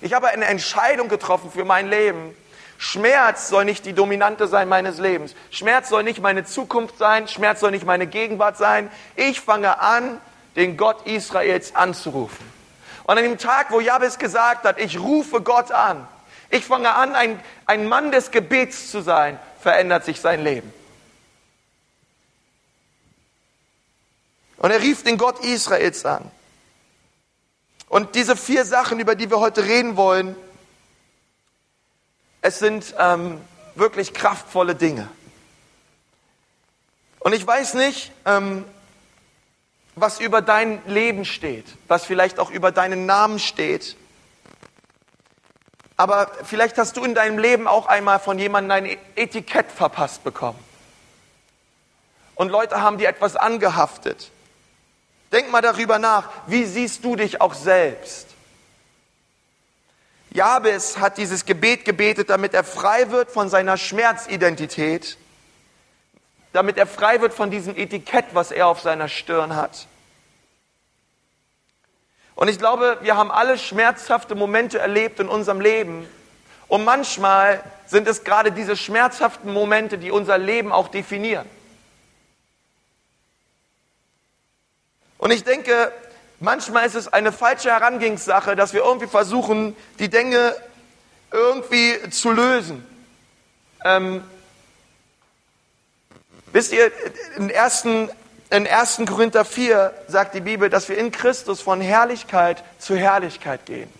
Ich 0.00 0.12
habe 0.12 0.28
eine 0.28 0.44
Entscheidung 0.44 1.08
getroffen 1.08 1.50
für 1.50 1.64
mein 1.64 1.88
Leben. 1.88 2.36
Schmerz 2.78 3.48
soll 3.48 3.64
nicht 3.64 3.84
die 3.84 3.92
Dominante 3.92 4.46
sein 4.46 4.68
meines 4.68 4.98
Lebens. 4.98 5.34
Schmerz 5.50 5.88
soll 5.88 6.04
nicht 6.04 6.20
meine 6.20 6.44
Zukunft 6.44 6.96
sein. 6.98 7.26
Schmerz 7.26 7.58
soll 7.60 7.72
nicht 7.72 7.84
meine 7.84 8.06
Gegenwart 8.06 8.56
sein. 8.56 8.90
Ich 9.16 9.40
fange 9.40 9.80
an, 9.80 10.20
den 10.54 10.76
Gott 10.76 11.04
Israels 11.06 11.74
anzurufen. 11.74 12.46
Und 13.04 13.18
an 13.18 13.24
dem 13.24 13.38
Tag, 13.38 13.72
wo 13.72 13.80
Jabes 13.80 14.18
gesagt 14.18 14.64
hat, 14.64 14.78
ich 14.78 15.00
rufe 15.00 15.40
Gott 15.40 15.72
an, 15.72 16.06
ich 16.50 16.64
fange 16.64 16.94
an, 16.94 17.16
ein, 17.16 17.40
ein 17.66 17.88
Mann 17.88 18.12
des 18.12 18.30
Gebets 18.30 18.90
zu 18.90 19.00
sein, 19.00 19.38
verändert 19.60 20.04
sich 20.04 20.20
sein 20.20 20.44
Leben. 20.44 20.72
Und 24.58 24.70
er 24.70 24.80
rief 24.80 25.02
den 25.02 25.18
Gott 25.18 25.44
Israels 25.44 26.04
an. 26.04 26.30
Und 27.88 28.14
diese 28.14 28.36
vier 28.36 28.64
Sachen, 28.64 29.00
über 29.00 29.14
die 29.14 29.30
wir 29.30 29.40
heute 29.40 29.64
reden 29.64 29.96
wollen, 29.96 30.36
Es 32.40 32.60
sind 32.60 32.94
ähm, 32.98 33.40
wirklich 33.74 34.14
kraftvolle 34.14 34.74
Dinge. 34.74 35.08
Und 37.18 37.32
ich 37.32 37.44
weiß 37.46 37.74
nicht, 37.74 38.12
ähm, 38.24 38.64
was 39.96 40.20
über 40.20 40.40
dein 40.40 40.80
Leben 40.86 41.24
steht, 41.24 41.66
was 41.88 42.04
vielleicht 42.04 42.38
auch 42.38 42.50
über 42.50 42.70
deinen 42.70 43.06
Namen 43.06 43.40
steht. 43.40 43.96
Aber 45.96 46.30
vielleicht 46.44 46.78
hast 46.78 46.96
du 46.96 47.04
in 47.04 47.14
deinem 47.16 47.38
Leben 47.38 47.66
auch 47.66 47.86
einmal 47.86 48.20
von 48.20 48.38
jemandem 48.38 48.70
ein 48.70 48.96
Etikett 49.16 49.72
verpasst 49.72 50.22
bekommen. 50.22 50.58
Und 52.36 52.50
Leute 52.50 52.80
haben 52.80 52.98
dir 52.98 53.08
etwas 53.08 53.34
angehaftet. 53.34 54.30
Denk 55.32 55.50
mal 55.50 55.60
darüber 55.60 55.98
nach, 55.98 56.30
wie 56.46 56.64
siehst 56.64 57.04
du 57.04 57.16
dich 57.16 57.40
auch 57.40 57.54
selbst? 57.54 58.28
Jabes 60.30 60.98
hat 60.98 61.18
dieses 61.18 61.44
Gebet 61.44 61.84
gebetet, 61.84 62.30
damit 62.30 62.54
er 62.54 62.64
frei 62.64 63.10
wird 63.10 63.30
von 63.30 63.48
seiner 63.48 63.76
Schmerzidentität, 63.76 65.18
damit 66.52 66.76
er 66.78 66.86
frei 66.86 67.20
wird 67.20 67.34
von 67.34 67.50
diesem 67.50 67.76
Etikett, 67.76 68.26
was 68.32 68.50
er 68.50 68.66
auf 68.68 68.80
seiner 68.80 69.08
Stirn 69.08 69.56
hat. 69.56 69.86
Und 72.34 72.48
ich 72.48 72.58
glaube, 72.58 72.98
wir 73.02 73.16
haben 73.16 73.30
alle 73.32 73.58
schmerzhafte 73.58 74.34
Momente 74.34 74.78
erlebt 74.78 75.18
in 75.18 75.28
unserem 75.28 75.60
Leben. 75.60 76.06
Und 76.68 76.84
manchmal 76.84 77.62
sind 77.86 78.06
es 78.06 78.22
gerade 78.22 78.52
diese 78.52 78.76
schmerzhaften 78.76 79.52
Momente, 79.52 79.98
die 79.98 80.10
unser 80.10 80.38
Leben 80.38 80.70
auch 80.70 80.88
definieren. 80.88 81.48
Und 85.18 85.32
ich 85.32 85.44
denke, 85.44 85.92
manchmal 86.40 86.86
ist 86.86 86.94
es 86.94 87.12
eine 87.12 87.32
falsche 87.32 87.70
Herangehenssache, 87.70 88.56
dass 88.56 88.72
wir 88.72 88.82
irgendwie 88.82 89.08
versuchen, 89.08 89.76
die 89.98 90.08
Dinge 90.08 90.54
irgendwie 91.30 92.08
zu 92.10 92.30
lösen. 92.30 92.86
Ähm, 93.84 94.22
wisst 96.52 96.72
ihr, 96.72 96.90
in 97.36 97.54
1. 97.54 97.84
In 98.50 98.66
1. 98.66 99.02
Korinther 99.06 99.44
4 99.44 99.92
sagt 100.06 100.34
die 100.34 100.40
Bibel, 100.40 100.70
dass 100.70 100.88
wir 100.88 100.96
in 100.96 101.12
Christus 101.12 101.60
von 101.60 101.82
Herrlichkeit 101.82 102.64
zu 102.78 102.96
Herrlichkeit 102.96 103.66
gehen. 103.66 103.92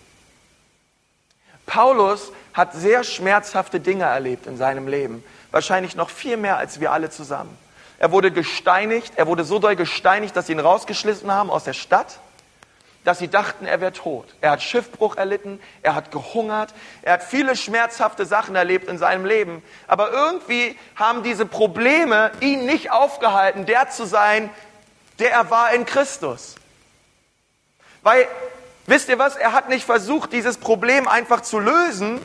Paulus 1.67 2.31
hat 2.53 2.73
sehr 2.73 3.03
schmerzhafte 3.03 3.79
Dinge 3.79 4.05
erlebt 4.05 4.47
in 4.47 4.57
seinem 4.57 4.87
Leben. 4.87 5.23
Wahrscheinlich 5.51 5.95
noch 5.95 6.09
viel 6.09 6.35
mehr 6.35 6.57
als 6.57 6.79
wir 6.79 6.91
alle 6.91 7.11
zusammen. 7.11 7.55
Er 7.99 8.11
wurde 8.11 8.31
gesteinigt, 8.31 9.13
er 9.17 9.27
wurde 9.27 9.43
so 9.43 9.59
doll 9.59 9.75
gesteinigt, 9.75 10.35
dass 10.35 10.47
sie 10.47 10.53
ihn 10.53 10.59
rausgeschlissen 10.59 11.29
haben 11.31 11.49
aus 11.49 11.65
der 11.65 11.73
Stadt, 11.73 12.19
dass 13.03 13.19
sie 13.19 13.27
dachten, 13.27 13.65
er 13.65 13.81
wäre 13.81 13.91
tot. 13.91 14.25
Er 14.39 14.51
hat 14.51 14.63
Schiffbruch 14.63 15.17
erlitten, 15.17 15.59
er 15.81 15.95
hat 15.95 16.09
gehungert, 16.09 16.73
er 17.01 17.13
hat 17.13 17.23
viele 17.23 17.57
schmerzhafte 17.57 18.25
Sachen 18.25 18.55
erlebt 18.55 18.87
in 18.87 18.97
seinem 18.97 19.25
Leben. 19.25 19.61
Aber 19.85 20.11
irgendwie 20.11 20.77
haben 20.95 21.23
diese 21.23 21.45
Probleme 21.45 22.31
ihn 22.39 22.65
nicht 22.65 22.89
aufgehalten, 22.89 23.65
der 23.65 23.89
zu 23.89 24.05
sein, 24.05 24.49
der 25.19 25.31
er 25.31 25.51
war 25.51 25.73
in 25.73 25.85
Christus. 25.85 26.55
Weil, 28.01 28.29
wisst 28.85 29.09
ihr 29.09 29.19
was, 29.19 29.35
er 29.35 29.51
hat 29.51 29.67
nicht 29.67 29.83
versucht, 29.83 30.31
dieses 30.31 30.55
Problem 30.57 31.05
einfach 31.05 31.41
zu 31.41 31.59
lösen 31.59 32.21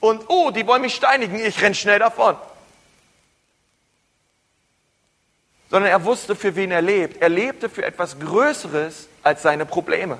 und, 0.00 0.24
oh, 0.28 0.50
die 0.52 0.66
wollen 0.66 0.80
mich 0.80 0.94
steinigen, 0.94 1.38
ich 1.38 1.60
renn 1.60 1.74
schnell 1.74 1.98
davon. 1.98 2.36
Sondern 5.70 5.90
er 5.90 6.04
wusste, 6.04 6.34
für 6.34 6.56
wen 6.56 6.70
er 6.70 6.82
lebt. 6.82 7.20
Er 7.20 7.28
lebte 7.28 7.68
für 7.68 7.84
etwas 7.84 8.18
Größeres 8.18 9.08
als 9.22 9.42
seine 9.42 9.66
Probleme. 9.66 10.18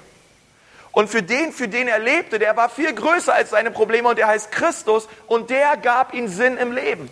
Und 0.92 1.08
für 1.08 1.22
den, 1.22 1.52
für 1.52 1.68
den 1.68 1.88
er 1.88 1.98
lebte, 1.98 2.38
der 2.38 2.56
war 2.56 2.68
viel 2.68 2.92
größer 2.92 3.32
als 3.34 3.50
seine 3.50 3.70
Probleme 3.70 4.08
und 4.08 4.18
der 4.18 4.26
heißt 4.26 4.50
Christus 4.50 5.08
und 5.26 5.50
der 5.50 5.76
gab 5.76 6.12
ihm 6.12 6.28
Sinn 6.28 6.56
im 6.56 6.72
Leben. 6.72 7.08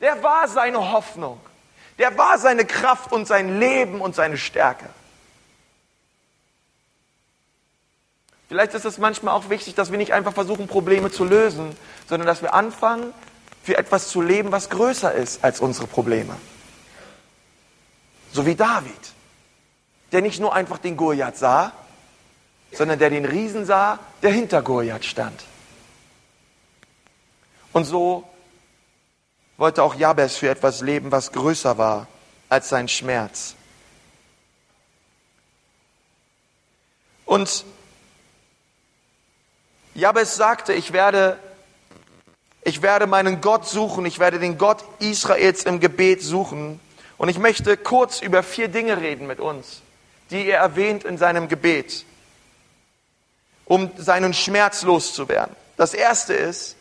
Der 0.00 0.22
war 0.22 0.46
seine 0.46 0.92
Hoffnung. 0.92 1.40
Der 1.98 2.16
war 2.16 2.38
seine 2.38 2.64
Kraft 2.64 3.12
und 3.12 3.26
sein 3.26 3.58
Leben 3.58 4.00
und 4.00 4.14
seine 4.14 4.36
Stärke. 4.36 4.86
Vielleicht 8.48 8.72
ist 8.74 8.84
es 8.84 8.98
manchmal 8.98 9.34
auch 9.34 9.50
wichtig, 9.50 9.74
dass 9.74 9.90
wir 9.90 9.98
nicht 9.98 10.12
einfach 10.12 10.32
versuchen, 10.32 10.68
Probleme 10.68 11.10
zu 11.10 11.24
lösen, 11.24 11.76
sondern 12.08 12.26
dass 12.26 12.40
wir 12.40 12.54
anfangen, 12.54 13.12
für 13.62 13.76
etwas 13.76 14.08
zu 14.08 14.22
leben, 14.22 14.52
was 14.52 14.70
größer 14.70 15.12
ist 15.12 15.44
als 15.44 15.60
unsere 15.60 15.86
Probleme. 15.86 16.34
So 18.38 18.46
wie 18.46 18.54
David, 18.54 18.94
der 20.12 20.22
nicht 20.22 20.38
nur 20.38 20.54
einfach 20.54 20.78
den 20.78 20.96
Goliath 20.96 21.36
sah, 21.36 21.72
sondern 22.70 23.00
der 23.00 23.10
den 23.10 23.24
Riesen 23.24 23.66
sah, 23.66 23.98
der 24.22 24.30
hinter 24.30 24.62
Goliath 24.62 25.04
stand. 25.04 25.42
Und 27.72 27.84
so 27.84 28.22
wollte 29.56 29.82
auch 29.82 29.96
Jabes 29.96 30.36
für 30.36 30.48
etwas 30.48 30.82
leben, 30.82 31.10
was 31.10 31.32
größer 31.32 31.78
war 31.78 32.06
als 32.48 32.68
sein 32.68 32.86
Schmerz. 32.86 33.56
Und 37.26 37.64
Jabes 39.96 40.36
sagte, 40.36 40.74
ich 40.74 40.92
werde, 40.92 41.40
ich 42.62 42.82
werde 42.82 43.08
meinen 43.08 43.40
Gott 43.40 43.66
suchen, 43.66 44.06
ich 44.06 44.20
werde 44.20 44.38
den 44.38 44.58
Gott 44.58 44.84
Israels 45.00 45.64
im 45.64 45.80
Gebet 45.80 46.22
suchen. 46.22 46.78
Und 47.18 47.28
ich 47.28 47.38
möchte 47.38 47.76
kurz 47.76 48.22
über 48.22 48.42
vier 48.42 48.68
Dinge 48.68 48.96
reden 48.96 49.26
mit 49.26 49.40
uns, 49.40 49.82
die 50.30 50.46
er 50.46 50.60
erwähnt 50.60 51.04
in 51.04 51.18
seinem 51.18 51.48
Gebet, 51.48 52.04
um 53.64 53.90
seinen 53.98 54.32
Schmerz 54.32 54.82
loszuwerden. 54.82 55.54
Das 55.76 55.94
erste 55.94 56.32
ist, 56.32 56.76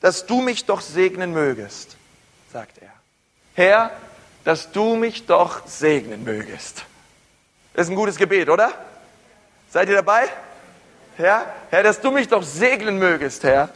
dass 0.00 0.26
du 0.26 0.40
mich 0.40 0.66
doch 0.66 0.80
segnen 0.80 1.32
mögest, 1.32 1.96
sagt 2.52 2.78
er. 2.78 2.92
Herr, 3.54 3.90
dass 4.44 4.70
du 4.70 4.94
mich 4.94 5.26
doch 5.26 5.66
segnen 5.66 6.24
mögest. 6.24 6.84
Das 7.74 7.86
ist 7.86 7.90
ein 7.90 7.96
gutes 7.96 8.16
Gebet, 8.16 8.48
oder? 8.48 8.72
Seid 9.70 9.88
ihr 9.88 9.96
dabei? 9.96 10.28
Herr, 11.16 11.52
Herr, 11.70 11.82
dass 11.82 12.00
du 12.00 12.10
mich 12.10 12.28
doch 12.28 12.42
segnen 12.42 12.98
mögest, 12.98 13.42
Herr. 13.42 13.70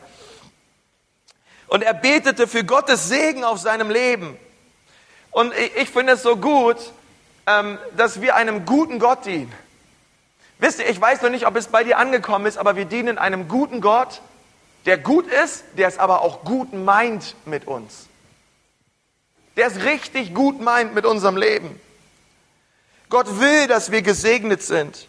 Und 1.72 1.82
er 1.82 1.94
betete 1.94 2.46
für 2.46 2.64
Gottes 2.64 3.08
Segen 3.08 3.44
auf 3.44 3.58
seinem 3.58 3.88
Leben. 3.88 4.37
Und 5.30 5.54
ich, 5.76 5.88
finde 5.88 6.12
es 6.12 6.22
so 6.22 6.37
gut, 6.37 6.76
ähm, 7.46 7.78
dass 7.96 8.20
wir 8.20 8.37
einem 8.37 8.66
guten 8.66 8.98
Gott 8.98 9.24
dienen. 9.24 9.50
Wisst 10.58 10.80
ihr, 10.80 10.90
ich 10.90 11.00
weiß 11.00 11.22
noch 11.22 11.30
nicht, 11.30 11.46
ob 11.46 11.56
es 11.56 11.68
bei 11.68 11.82
dir 11.82 11.96
angekommen 11.96 12.44
ist, 12.44 12.58
aber 12.58 12.76
wir 12.76 12.85
dienen 12.85 13.16
einem 13.16 13.48
guten 13.48 13.80
Gott, 13.80 14.20
der 14.85 14.98
gut 14.98 15.26
ist, 15.28 15.64
der 15.78 15.88
es 15.88 15.96
aber 15.96 16.20
auch 16.20 16.44
gut 16.44 16.74
meint 16.74 17.37
mit 17.46 17.66
uns. 17.66 18.06
Der 19.56 19.68
es 19.68 19.82
richtig 19.82 20.35
gut 20.35 20.61
meint 20.61 20.94
mit 20.94 21.06
unserem 21.06 21.38
Leben. 21.38 21.80
Gott 23.08 23.40
will, 23.40 23.66
dass 23.66 23.90
wir 23.90 24.02
gesegnet 24.02 24.62
sind. 24.62 25.08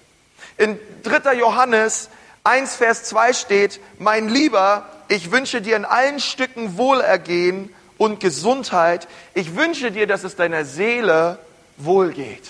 In 0.56 0.80
3. 1.04 1.34
Johannes 1.34 2.10
1, 2.46 2.78
Vers 2.78 3.04
2 3.04 3.34
steht, 3.34 3.82
mein 4.00 4.30
Lieber, 4.30 4.93
ich 5.08 5.32
wünsche 5.32 5.62
dir 5.62 5.76
in 5.76 5.86
allen 5.86 6.20
Stücken 6.20 6.78
Wohlergehen 6.78 7.74
und 7.98 8.20
Gesundheit. 8.20 9.08
Ich 9.34 9.56
wünsche 9.56 9.92
dir, 9.92 10.08
dass 10.08 10.24
es 10.24 10.36
deiner 10.36 10.66
Seele 10.66 11.40
wohlgeht. 11.78 12.50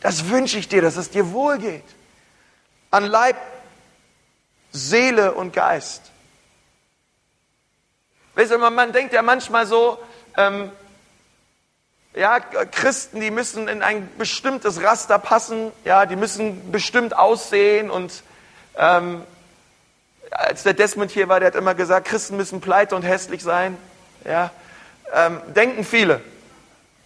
Das 0.00 0.28
wünsche 0.28 0.58
ich 0.58 0.68
dir, 0.68 0.82
dass 0.82 0.96
es 0.96 1.10
dir 1.10 1.32
wohlgeht. 1.32 1.84
An 2.90 3.06
Leib, 3.06 3.36
Seele 4.72 5.32
und 5.32 5.52
Geist. 5.52 6.10
Weißt 8.34 8.50
du, 8.50 8.58
man 8.58 8.92
denkt 8.92 9.12
ja 9.12 9.22
manchmal 9.22 9.66
so, 9.66 9.98
ähm, 10.36 10.72
ja, 12.14 12.40
Christen, 12.40 13.20
die 13.20 13.30
müssen 13.30 13.68
in 13.68 13.82
ein 13.82 14.08
bestimmtes 14.18 14.82
Raster 14.82 15.18
passen, 15.18 15.72
ja, 15.84 16.06
die 16.06 16.16
müssen 16.16 16.72
bestimmt 16.72 17.16
aussehen 17.16 17.90
und 17.90 18.22
ähm, 18.76 19.22
als 20.32 20.62
der 20.62 20.74
Desmond 20.74 21.10
hier 21.10 21.28
war, 21.28 21.40
der 21.40 21.48
hat 21.48 21.54
immer 21.54 21.74
gesagt, 21.74 22.08
Christen 22.08 22.36
müssen 22.36 22.60
pleite 22.60 22.96
und 22.96 23.02
hässlich 23.02 23.42
sein. 23.42 23.76
Ja, 24.24 24.50
ähm, 25.12 25.40
denken 25.54 25.84
viele. 25.84 26.20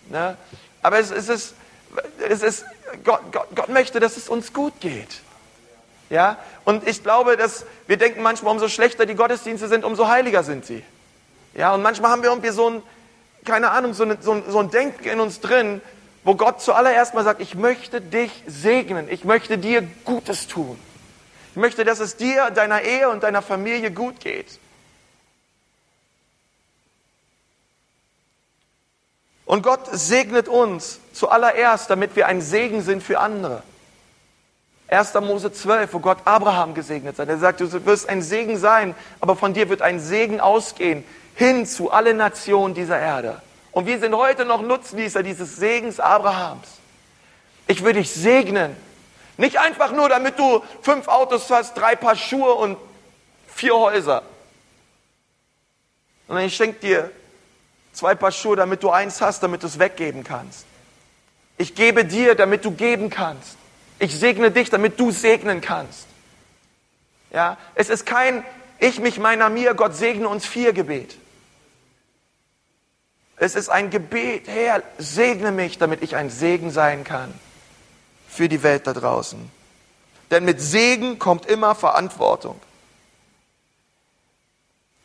Ne? 0.09 0.37
Aber 0.83 0.99
es, 0.99 1.11
es 1.11 1.29
ist, 1.29 1.55
es 2.29 2.43
ist 2.43 2.65
Gott, 3.05 3.21
Gott, 3.33 3.49
Gott 3.55 3.69
möchte, 3.69 4.01
dass 4.01 4.17
es 4.17 4.29
uns 4.29 4.53
gut 4.53 4.81
geht. 4.81 5.21
Ja, 6.09 6.39
und 6.65 6.87
ich 6.87 7.03
glaube, 7.03 7.37
dass 7.37 7.67
wir 7.89 7.97
denken 7.97 8.23
manchmal, 8.23 8.53
umso 8.53 8.69
schlechter 8.69 9.07
die 9.07 9.17
Gottesdienste 9.17 9.67
sind, 9.67 9.85
umso 9.85 10.07
heiliger 10.07 10.45
sind 10.45 10.65
sie. 10.65 10.85
Ja, 11.55 11.75
und 11.75 11.83
manchmal 11.83 12.13
haben 12.13 12.23
wir 12.23 12.31
irgendwie 12.31 12.51
so 12.51 12.71
ein, 12.71 12.83
keine 13.45 13.71
Ahnung, 13.71 13.93
so, 13.93 14.05
eine, 14.05 14.19
so, 14.21 14.33
ein, 14.33 14.45
so 14.49 14.61
ein 14.61 14.71
Denken 14.71 15.09
in 15.09 15.19
uns 15.19 15.41
drin, 15.41 15.81
wo 16.23 16.37
Gott 16.37 16.61
zuallererst 16.61 17.15
mal 17.15 17.25
sagt, 17.25 17.41
ich 17.41 17.57
möchte 17.57 18.01
dich 18.01 18.31
segnen, 18.47 19.09
ich 19.11 19.25
möchte 19.25 19.59
dir 19.59 19.83
Gutes 20.05 20.47
tun. 20.47 20.79
Ich 21.57 21.61
möchte, 21.63 21.87
dass 21.87 22.01
es 22.01 22.17
dir, 22.17 22.51
deiner 22.51 22.83
Ehe 22.83 23.09
und 23.09 23.23
deiner 23.23 23.41
Familie 23.41 23.91
gut 23.91 24.21
geht. 24.21 24.59
Und 29.47 29.63
Gott 29.63 29.89
segnet 29.91 30.49
uns 30.49 31.01
zuallererst, 31.15 31.89
damit 31.89 32.15
wir 32.15 32.27
ein 32.27 32.43
Segen 32.43 32.83
sind 32.83 33.03
für 33.03 33.21
andere. 33.21 33.63
1. 34.89 35.15
Mose 35.15 35.51
12, 35.51 35.95
wo 35.95 36.01
Gott 36.01 36.19
Abraham 36.27 36.75
gesegnet 36.75 37.19
hat. 37.19 37.27
Er 37.27 37.39
sagt, 37.39 37.61
du 37.61 37.87
wirst 37.87 38.07
ein 38.07 38.21
Segen 38.21 38.59
sein, 38.59 38.95
aber 39.21 39.35
von 39.35 39.55
dir 39.55 39.71
wird 39.71 39.81
ein 39.81 39.99
Segen 39.99 40.41
ausgehen 40.41 41.05
hin 41.37 41.65
zu 41.65 41.91
allen 41.91 42.19
Nationen 42.19 42.75
dieser 42.75 43.01
Erde. 43.01 43.41
Und 43.73 43.87
wir 43.87 43.99
sind 43.99 44.15
heute 44.15 44.45
noch 44.45 44.61
Nutznießer 44.61 45.23
dieses 45.23 45.57
Segens 45.57 46.01
Abrahams. 46.01 46.69
Ich 47.67 47.83
will 47.83 47.95
dich 47.95 48.11
segnen. 48.11 48.77
Nicht 49.37 49.59
einfach 49.59 49.93
nur, 49.93 50.09
damit 50.09 50.39
du 50.39 50.63
fünf 50.83 51.09
Autos 51.09 51.51
hast, 51.51 51.75
drei 51.75 51.95
Paar 51.95 52.17
Schuhe 52.17 52.55
und 52.55 52.79
vier 53.49 53.75
Häuser. 53.75 54.23
Sondern 56.27 56.47
ich 56.47 56.57
schenke 56.57 56.81
dir 56.81 57.11
zwei 57.93 58.15
Paar 58.15 58.33
Schuhe, 58.33 58.57
damit 58.57 58.83
du 58.83 58.91
eins 58.91 59.21
hast, 59.21 59.43
damit 59.43 59.63
du 59.63 59.67
es 59.67 59.79
weggeben 59.79 60.25
kannst. 60.25 60.65
Ich 61.59 61.75
gebe 61.75 62.05
dir, 62.05 62.35
damit 62.35 62.65
du 62.65 62.71
geben 62.71 63.11
kannst. 63.11 63.57
Ich 63.99 64.19
segne 64.19 64.51
dich, 64.51 64.71
damit 64.71 64.99
du 65.01 65.11
segnen 65.11 65.61
kannst. 65.61 66.07
Ja, 67.31 67.59
es 67.75 67.89
ist 67.89 68.07
kein 68.07 68.45
Ich, 68.79 69.01
mich, 69.01 69.19
meiner, 69.19 69.49
mir, 69.49 69.73
Gott 69.75 69.95
segne 69.97 70.29
uns 70.29 70.45
vier 70.45 70.75
Gebet. 70.75 71.17
Es 73.39 73.55
ist 73.55 73.69
ein 73.69 73.91
Gebet, 73.91 74.49
Herr, 74.49 74.83
segne 74.99 75.51
mich, 75.51 75.79
damit 75.79 76.03
ich 76.03 76.17
ein 76.17 76.31
Segen 76.31 76.71
sein 76.71 77.05
kann 77.05 77.33
für 78.37 78.49
die 78.49 78.63
Welt 78.63 78.87
da 78.87 78.93
draußen. 78.93 79.51
Denn 80.31 80.45
mit 80.45 80.61
Segen 80.61 81.19
kommt 81.19 81.47
immer 81.47 81.75
Verantwortung. 81.75 82.61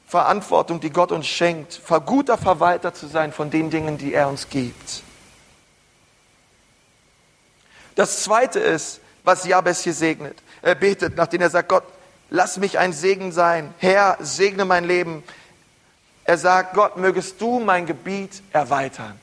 Verantwortung, 0.07 0.81
die 0.81 0.89
Gott 0.89 1.13
uns 1.13 1.27
schenkt, 1.27 1.81
guter 2.05 2.37
Verwalter 2.37 2.93
zu 2.93 3.07
sein 3.07 3.31
von 3.31 3.49
den 3.49 3.69
Dingen, 3.69 3.97
die 3.97 4.13
er 4.13 4.27
uns 4.27 4.49
gibt. 4.49 5.03
Das 7.95 8.23
zweite 8.23 8.59
ist, 8.59 8.99
was 9.23 9.45
Jabes 9.45 9.81
hier 9.83 9.93
segnet. 9.93 10.37
Er 10.61 10.75
betet, 10.75 11.15
nachdem 11.15 11.41
er 11.41 11.49
sagt, 11.49 11.69
Gott, 11.69 11.83
lass 12.29 12.57
mich 12.57 12.77
ein 12.77 12.91
Segen 12.91 13.31
sein. 13.31 13.73
Herr, 13.77 14.17
segne 14.19 14.65
mein 14.65 14.83
Leben. 14.83 15.23
Er 16.25 16.37
sagt, 16.37 16.73
Gott, 16.73 16.97
mögest 16.97 17.39
du 17.39 17.59
mein 17.59 17.85
Gebiet 17.85 18.41
erweitern. 18.51 19.19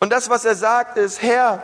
Und 0.00 0.10
das, 0.10 0.28
was 0.28 0.44
er 0.44 0.56
sagt, 0.56 0.96
ist, 0.96 1.22
Herr, 1.22 1.62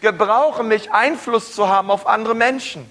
gebrauche 0.00 0.62
mich, 0.62 0.92
Einfluss 0.92 1.54
zu 1.54 1.68
haben 1.68 1.90
auf 1.90 2.06
andere 2.06 2.34
Menschen. 2.34 2.88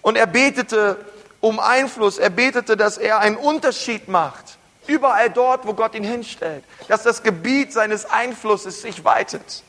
Und 0.00 0.16
er 0.16 0.26
betete 0.26 1.04
um 1.40 1.58
Einfluss, 1.58 2.18
er 2.18 2.30
betete, 2.30 2.76
dass 2.76 2.96
er 2.96 3.18
einen 3.18 3.36
Unterschied 3.36 4.06
macht. 4.06 4.56
Überall 4.86 5.30
dort, 5.30 5.66
wo 5.66 5.74
Gott 5.74 5.94
ihn 5.94 6.04
hinstellt. 6.04 6.64
Dass 6.86 7.02
das 7.02 7.22
Gebiet 7.22 7.72
seines 7.72 8.04
Einflusses 8.04 8.82
sich 8.82 9.04
weitet. 9.04 9.64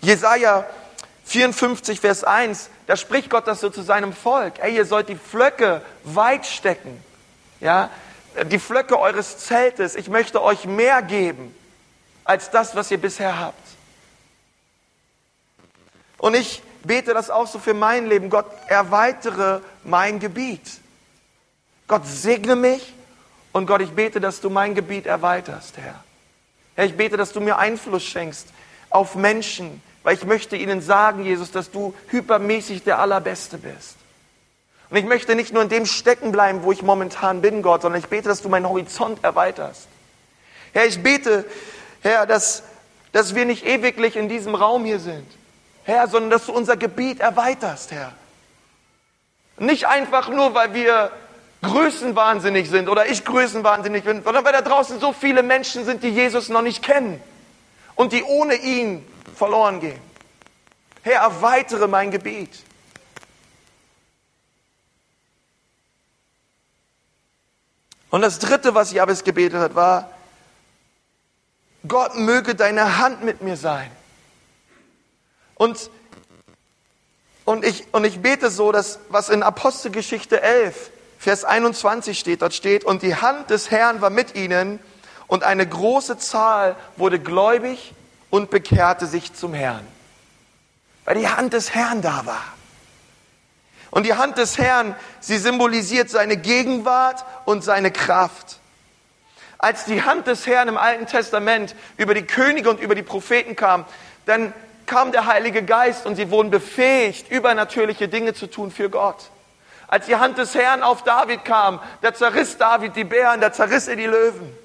Jesaja 0.00 0.64
54, 1.24 2.00
Vers 2.00 2.24
1, 2.24 2.70
da 2.86 2.96
spricht 2.96 3.30
Gott 3.30 3.46
das 3.46 3.60
so 3.60 3.70
zu 3.70 3.82
seinem 3.82 4.12
Volk. 4.12 4.60
Ey, 4.60 4.76
ihr 4.76 4.84
sollt 4.84 5.08
die 5.08 5.16
Flöcke 5.16 5.82
weit 6.04 6.46
stecken. 6.46 7.02
Ja, 7.60 7.90
die 8.44 8.58
Flöcke 8.58 8.98
eures 8.98 9.38
Zeltes. 9.38 9.94
Ich 9.94 10.08
möchte 10.08 10.42
euch 10.42 10.64
mehr 10.64 11.02
geben 11.02 11.54
als 12.24 12.50
das, 12.50 12.74
was 12.74 12.90
ihr 12.90 12.98
bisher 12.98 13.38
habt. 13.38 13.68
Und 16.18 16.34
ich 16.34 16.62
bete 16.84 17.14
das 17.14 17.30
auch 17.30 17.46
so 17.46 17.58
für 17.58 17.74
mein 17.74 18.06
Leben. 18.06 18.30
Gott, 18.30 18.46
erweitere 18.66 19.60
mein 19.84 20.20
Gebiet. 20.20 20.80
Gott 21.88 22.06
segne 22.06 22.56
mich 22.56 22.94
und 23.52 23.66
Gott, 23.66 23.80
ich 23.80 23.90
bete, 23.90 24.20
dass 24.20 24.40
du 24.40 24.48
mein 24.48 24.74
Gebiet 24.74 25.06
erweiterst, 25.06 25.76
Herr. 25.78 26.04
Herr, 26.76 26.84
ich 26.84 26.96
bete, 26.96 27.16
dass 27.16 27.32
du 27.32 27.40
mir 27.40 27.58
Einfluss 27.58 28.04
schenkst 28.04 28.48
auf 28.90 29.16
Menschen, 29.16 29.82
weil 30.02 30.14
ich 30.14 30.24
möchte 30.24 30.56
ihnen 30.56 30.80
sagen, 30.80 31.24
Jesus, 31.24 31.50
dass 31.50 31.70
du 31.70 31.94
hypermäßig 32.08 32.84
der 32.84 32.98
Allerbeste 33.00 33.58
bist. 33.58 33.96
Und 34.90 34.96
ich 34.96 35.04
möchte 35.04 35.36
nicht 35.36 35.52
nur 35.52 35.62
in 35.62 35.68
dem 35.68 35.86
stecken 35.86 36.32
bleiben, 36.32 36.64
wo 36.64 36.72
ich 36.72 36.82
momentan 36.82 37.40
bin, 37.40 37.62
Gott, 37.62 37.82
sondern 37.82 38.00
ich 38.00 38.08
bete, 38.08 38.28
dass 38.28 38.42
du 38.42 38.48
meinen 38.48 38.68
Horizont 38.68 39.22
erweiterst. 39.22 39.86
Herr, 40.72 40.86
ich 40.86 41.02
bete, 41.02 41.44
Herr, 42.02 42.26
dass, 42.26 42.64
dass 43.12 43.34
wir 43.34 43.44
nicht 43.44 43.64
ewiglich 43.64 44.16
in 44.16 44.28
diesem 44.28 44.54
Raum 44.54 44.84
hier 44.84 44.98
sind, 44.98 45.26
Herr, 45.84 46.08
sondern 46.08 46.30
dass 46.30 46.46
du 46.46 46.52
unser 46.52 46.76
Gebiet 46.76 47.20
erweiterst, 47.20 47.92
Herr. 47.92 48.12
Nicht 49.58 49.86
einfach 49.86 50.28
nur, 50.28 50.54
weil 50.54 50.74
wir 50.74 51.12
größenwahnsinnig 51.62 52.68
sind 52.68 52.88
oder 52.88 53.06
ich 53.06 53.24
größenwahnsinnig 53.24 54.04
bin, 54.04 54.24
sondern 54.24 54.44
weil 54.44 54.52
da 54.52 54.62
draußen 54.62 54.98
so 54.98 55.12
viele 55.12 55.42
Menschen 55.42 55.84
sind, 55.84 56.02
die 56.02 56.08
Jesus 56.08 56.48
noch 56.48 56.62
nicht 56.62 56.82
kennen 56.82 57.20
und 57.94 58.12
die 58.12 58.24
ohne 58.24 58.54
ihn 58.54 59.06
verloren 59.36 59.80
gehen. 59.80 60.00
Herr, 61.02 61.22
erweitere 61.22 61.86
mein 61.86 62.10
Gebiet. 62.10 62.50
Und 68.10 68.22
das 68.22 68.38
dritte, 68.38 68.74
was 68.74 68.92
Jabes 68.92 69.24
gebetet 69.24 69.60
hat, 69.60 69.74
war, 69.74 70.10
Gott 71.86 72.16
möge 72.16 72.54
deine 72.54 72.98
Hand 72.98 73.24
mit 73.24 73.40
mir 73.40 73.56
sein. 73.56 73.90
Und, 75.54 75.90
und, 77.44 77.64
ich, 77.64 77.86
und 77.92 78.04
ich 78.04 78.20
bete 78.20 78.50
so, 78.50 78.72
dass 78.72 78.98
was 79.08 79.28
in 79.28 79.42
Apostelgeschichte 79.42 80.42
11 80.42 80.90
Vers 81.18 81.44
21 81.44 82.18
steht, 82.18 82.42
dort 82.42 82.54
steht, 82.54 82.84
und 82.84 83.02
die 83.02 83.14
Hand 83.14 83.50
des 83.50 83.70
Herrn 83.70 84.00
war 84.00 84.08
mit 84.08 84.34
ihnen 84.34 84.80
und 85.26 85.44
eine 85.44 85.66
große 85.66 86.16
Zahl 86.16 86.76
wurde 86.96 87.20
gläubig 87.20 87.92
und 88.30 88.50
bekehrte 88.50 89.06
sich 89.06 89.34
zum 89.34 89.52
Herrn. 89.52 89.86
Weil 91.04 91.16
die 91.16 91.28
Hand 91.28 91.52
des 91.52 91.74
Herrn 91.74 92.00
da 92.00 92.24
war. 92.24 92.42
Und 93.90 94.06
die 94.06 94.14
Hand 94.14 94.38
des 94.38 94.58
Herrn, 94.58 94.94
sie 95.20 95.38
symbolisiert 95.38 96.10
seine 96.10 96.36
Gegenwart 96.36 97.24
und 97.44 97.64
seine 97.64 97.90
Kraft. 97.90 98.58
Als 99.58 99.84
die 99.84 100.02
Hand 100.02 100.26
des 100.26 100.46
Herrn 100.46 100.68
im 100.68 100.78
Alten 100.78 101.06
Testament 101.06 101.74
über 101.96 102.14
die 102.14 102.22
Könige 102.22 102.70
und 102.70 102.80
über 102.80 102.94
die 102.94 103.02
Propheten 103.02 103.56
kam, 103.56 103.84
dann 104.26 104.54
kam 104.86 105.12
der 105.12 105.26
Heilige 105.26 105.62
Geist 105.62 106.06
und 106.06 106.16
sie 106.16 106.30
wurden 106.30 106.50
befähigt, 106.50 107.30
übernatürliche 107.30 108.08
Dinge 108.08 108.32
zu 108.32 108.46
tun 108.46 108.70
für 108.70 108.90
Gott. 108.90 109.30
Als 109.86 110.06
die 110.06 110.16
Hand 110.16 110.38
des 110.38 110.54
Herrn 110.54 110.82
auf 110.82 111.02
David 111.02 111.44
kam, 111.44 111.80
da 112.00 112.14
zerriss 112.14 112.56
David 112.56 112.94
die 112.94 113.04
Bären, 113.04 113.40
da 113.40 113.52
zerriss 113.52 113.88
er 113.88 113.96
die 113.96 114.06
Löwen. 114.06 114.56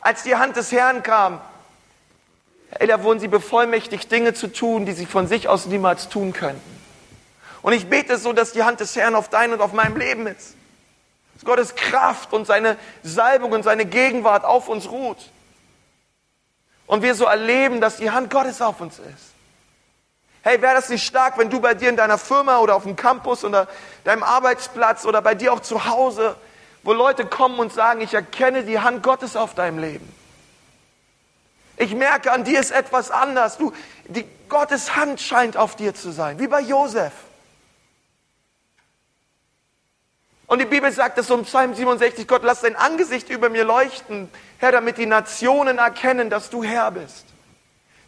Als 0.00 0.24
die 0.24 0.34
Hand 0.34 0.56
des 0.56 0.72
Herrn 0.72 1.02
kam, 1.02 1.40
da 2.78 3.02
wurden 3.02 3.20
sie 3.20 3.28
bevollmächtigt, 3.28 4.10
Dinge 4.10 4.34
zu 4.34 4.48
tun, 4.52 4.86
die 4.86 4.92
sie 4.92 5.06
von 5.06 5.28
sich 5.28 5.48
aus 5.48 5.66
niemals 5.66 6.08
tun 6.08 6.32
könnten. 6.32 6.79
Und 7.62 7.72
ich 7.72 7.88
bete 7.88 8.16
so, 8.18 8.32
dass 8.32 8.52
die 8.52 8.62
Hand 8.62 8.80
des 8.80 8.96
Herrn 8.96 9.14
auf 9.14 9.28
dein 9.28 9.52
und 9.52 9.60
auf 9.60 9.72
meinem 9.72 9.96
Leben 9.96 10.26
ist. 10.26 10.54
Dass 11.34 11.44
Gottes 11.44 11.74
Kraft 11.74 12.32
und 12.32 12.46
seine 12.46 12.76
Salbung 13.02 13.52
und 13.52 13.62
seine 13.62 13.84
Gegenwart 13.84 14.44
auf 14.44 14.68
uns 14.68 14.90
ruht. 14.90 15.18
Und 16.86 17.02
wir 17.02 17.14
so 17.14 17.24
erleben, 17.24 17.80
dass 17.80 17.96
die 17.96 18.10
Hand 18.10 18.30
Gottes 18.30 18.60
auf 18.60 18.80
uns 18.80 18.98
ist. 18.98 19.30
Hey, 20.42 20.60
wäre 20.62 20.74
das 20.74 20.88
nicht 20.88 21.04
stark, 21.04 21.36
wenn 21.36 21.50
du 21.50 21.60
bei 21.60 21.74
dir 21.74 21.90
in 21.90 21.96
deiner 21.96 22.16
Firma 22.16 22.58
oder 22.58 22.74
auf 22.74 22.84
dem 22.84 22.96
Campus 22.96 23.44
oder 23.44 23.68
deinem 24.04 24.22
Arbeitsplatz 24.22 25.04
oder 25.04 25.20
bei 25.20 25.34
dir 25.34 25.52
auch 25.52 25.60
zu 25.60 25.84
Hause, 25.84 26.34
wo 26.82 26.94
Leute 26.94 27.26
kommen 27.26 27.58
und 27.58 27.72
sagen, 27.74 28.00
ich 28.00 28.14
erkenne 28.14 28.64
die 28.64 28.78
Hand 28.78 29.02
Gottes 29.02 29.36
auf 29.36 29.54
deinem 29.54 29.78
Leben. 29.78 30.10
Ich 31.76 31.94
merke, 31.94 32.32
an 32.32 32.44
dir 32.44 32.58
ist 32.58 32.70
etwas 32.70 33.10
anders. 33.10 33.58
Du, 33.58 33.72
die 34.06 34.26
Gottes 34.48 34.96
Hand 34.96 35.20
scheint 35.20 35.58
auf 35.58 35.76
dir 35.76 35.94
zu 35.94 36.10
sein, 36.10 36.38
wie 36.38 36.46
bei 36.46 36.60
Josef. 36.60 37.12
Und 40.50 40.58
die 40.58 40.64
Bibel 40.64 40.90
sagt 40.90 41.16
es 41.16 41.28
so 41.28 41.36
im 41.36 41.44
Psalm 41.44 41.76
67, 41.76 42.26
Gott, 42.26 42.42
lass 42.42 42.62
dein 42.62 42.74
Angesicht 42.74 43.28
über 43.28 43.48
mir 43.50 43.62
leuchten, 43.62 44.28
Herr, 44.58 44.72
damit 44.72 44.98
die 44.98 45.06
Nationen 45.06 45.78
erkennen, 45.78 46.28
dass 46.28 46.50
du 46.50 46.64
Herr 46.64 46.90
bist. 46.90 47.24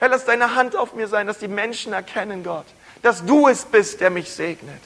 Herr, 0.00 0.08
lass 0.08 0.24
deine 0.24 0.56
Hand 0.56 0.74
auf 0.74 0.94
mir 0.94 1.06
sein, 1.06 1.28
dass 1.28 1.38
die 1.38 1.46
Menschen 1.46 1.92
erkennen, 1.92 2.42
Gott, 2.42 2.66
dass 3.00 3.24
du 3.24 3.46
es 3.46 3.64
bist, 3.64 4.00
der 4.00 4.10
mich 4.10 4.32
segnet. 4.32 4.82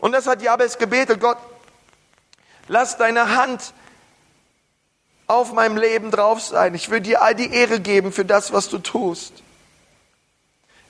Und 0.00 0.10
das 0.10 0.26
hat 0.26 0.42
Jabez 0.42 0.76
gebetet, 0.76 1.20
Gott, 1.20 1.38
lass 2.66 2.96
deine 2.96 3.36
Hand 3.36 3.72
auf 5.28 5.52
meinem 5.52 5.76
Leben 5.76 6.10
drauf 6.10 6.42
sein. 6.42 6.74
Ich 6.74 6.90
will 6.90 7.00
dir 7.00 7.22
all 7.22 7.36
die 7.36 7.54
Ehre 7.54 7.78
geben 7.78 8.10
für 8.10 8.24
das, 8.24 8.52
was 8.52 8.68
du 8.68 8.78
tust. 8.78 9.34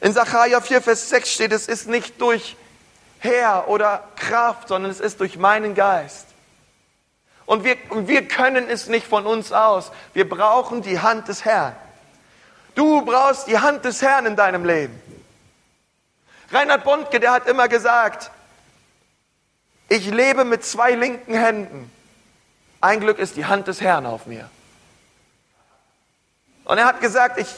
In 0.01 0.15
Sacharja 0.15 0.63
4, 0.63 0.81
Vers 0.81 1.11
6 1.11 1.31
steht, 1.31 1.53
es 1.53 1.69
ist 1.69 1.87
nicht 1.87 2.19
durch 2.23 2.57
Herr 3.19 3.69
oder 3.69 4.05
Kraft, 4.17 4.69
sondern 4.69 4.91
es 4.91 5.01
ist 5.01 5.21
durch 5.21 5.37
meinen 5.37 5.75
Geist. 5.75 6.27
Und 7.47 7.65
wir, 7.65 7.77
wir 7.91 8.29
können 8.29 8.69
es 8.69 8.89
nicht 8.89 9.07
von 9.07 9.27
uns 9.27 9.53
aus. 9.53 9.91
Wir 10.13 10.29
brauchen 10.29 10.83
die 10.83 11.01
Hand 11.01 11.29
des 11.29 11.45
Herrn. 11.45 11.75
Du 12.75 13.03
brauchst 13.05 13.49
die 13.49 13.59
Hand 13.59 13.85
des 13.85 14.03
Herrn 14.03 14.27
in 14.27 14.37
deinem 14.37 14.65
Leben. 14.65 15.01
Reinhard 16.53 16.85
Bondke, 16.85 17.21
der 17.21 17.33
hat 17.33 17.49
immer 17.49 17.69
gesagt, 17.69 18.31
ich 19.89 20.07
lebe 20.11 20.45
mit 20.45 20.65
zwei 20.65 20.93
linken 20.93 21.35
Händen. 21.35 21.91
Ein 22.81 23.01
Glück 23.01 23.19
ist 23.19 23.37
die 23.37 23.47
Hand 23.47 23.67
des 23.67 23.81
Herrn 23.81 24.07
auf 24.07 24.27
mir. 24.27 24.49
Und 26.65 26.79
er 26.79 26.85
hat 26.85 27.01
gesagt, 27.01 27.39
ich, 27.41 27.49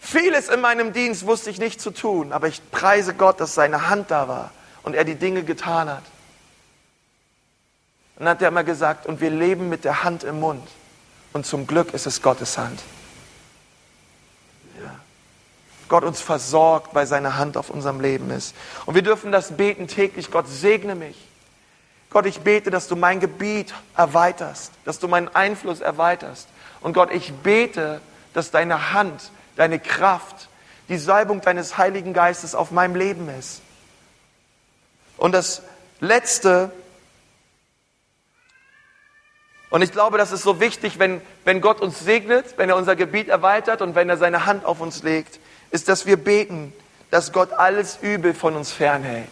vieles 0.00 0.48
in 0.48 0.60
meinem 0.60 0.92
Dienst 0.92 1.24
wusste 1.24 1.50
ich 1.50 1.58
nicht 1.58 1.80
zu 1.80 1.92
tun, 1.92 2.32
aber 2.32 2.48
ich 2.48 2.60
preise 2.72 3.14
Gott, 3.14 3.40
dass 3.40 3.54
seine 3.54 3.88
Hand 3.88 4.10
da 4.10 4.28
war 4.28 4.50
und 4.84 4.94
er 4.94 5.04
die 5.04 5.16
Dinge 5.16 5.42
getan 5.42 5.88
hat. 5.88 6.04
Und 8.16 8.26
dann 8.26 8.28
hat 8.28 8.42
er 8.42 8.48
immer 8.48 8.62
gesagt, 8.62 9.06
und 9.06 9.20
wir 9.20 9.30
leben 9.30 9.68
mit 9.68 9.84
der 9.84 10.04
Hand 10.04 10.22
im 10.22 10.38
Mund. 10.38 10.66
Und 11.32 11.46
zum 11.46 11.66
Glück 11.66 11.92
ist 11.92 12.06
es 12.06 12.22
Gottes 12.22 12.56
Hand. 12.56 12.80
Ja. 14.80 14.94
Gott 15.88 16.04
uns 16.04 16.20
versorgt, 16.20 16.94
weil 16.94 17.08
seine 17.08 17.36
Hand 17.36 17.56
auf 17.56 17.70
unserem 17.70 18.00
Leben 18.00 18.30
ist. 18.30 18.54
Und 18.86 18.94
wir 18.94 19.02
dürfen 19.02 19.32
das 19.32 19.56
beten 19.56 19.88
täglich. 19.88 20.30
Gott 20.30 20.46
segne 20.46 20.94
mich. 20.94 21.16
Gott, 22.10 22.26
ich 22.26 22.40
bete, 22.40 22.70
dass 22.70 22.86
du 22.86 22.94
mein 22.94 23.18
Gebiet 23.18 23.74
erweiterst, 23.96 24.70
dass 24.84 25.00
du 25.00 25.08
meinen 25.08 25.26
Einfluss 25.34 25.80
erweiterst. 25.80 26.46
Und 26.80 26.92
Gott, 26.92 27.10
ich 27.10 27.32
bete, 27.32 28.00
dass 28.34 28.52
deine 28.52 28.92
Hand, 28.92 29.32
deine 29.56 29.80
Kraft, 29.80 30.48
die 30.88 30.98
Salbung 30.98 31.40
deines 31.40 31.76
Heiligen 31.78 32.12
Geistes 32.12 32.54
auf 32.54 32.70
meinem 32.70 32.94
Leben 32.94 33.28
ist. 33.28 33.62
Und 35.24 35.32
das 35.32 35.62
Letzte, 36.00 36.70
und 39.70 39.80
ich 39.80 39.90
glaube, 39.90 40.18
das 40.18 40.32
ist 40.32 40.42
so 40.42 40.60
wichtig, 40.60 40.98
wenn, 40.98 41.22
wenn 41.44 41.62
Gott 41.62 41.80
uns 41.80 42.00
segnet, 42.00 42.58
wenn 42.58 42.68
er 42.68 42.76
unser 42.76 42.94
Gebiet 42.94 43.28
erweitert 43.28 43.80
und 43.80 43.94
wenn 43.94 44.10
er 44.10 44.18
seine 44.18 44.44
Hand 44.44 44.66
auf 44.66 44.82
uns 44.82 45.02
legt, 45.02 45.40
ist, 45.70 45.88
dass 45.88 46.04
wir 46.04 46.18
beten, 46.18 46.74
dass 47.10 47.32
Gott 47.32 47.54
alles 47.54 48.00
Übel 48.02 48.34
von 48.34 48.54
uns 48.54 48.70
fernhält. 48.70 49.30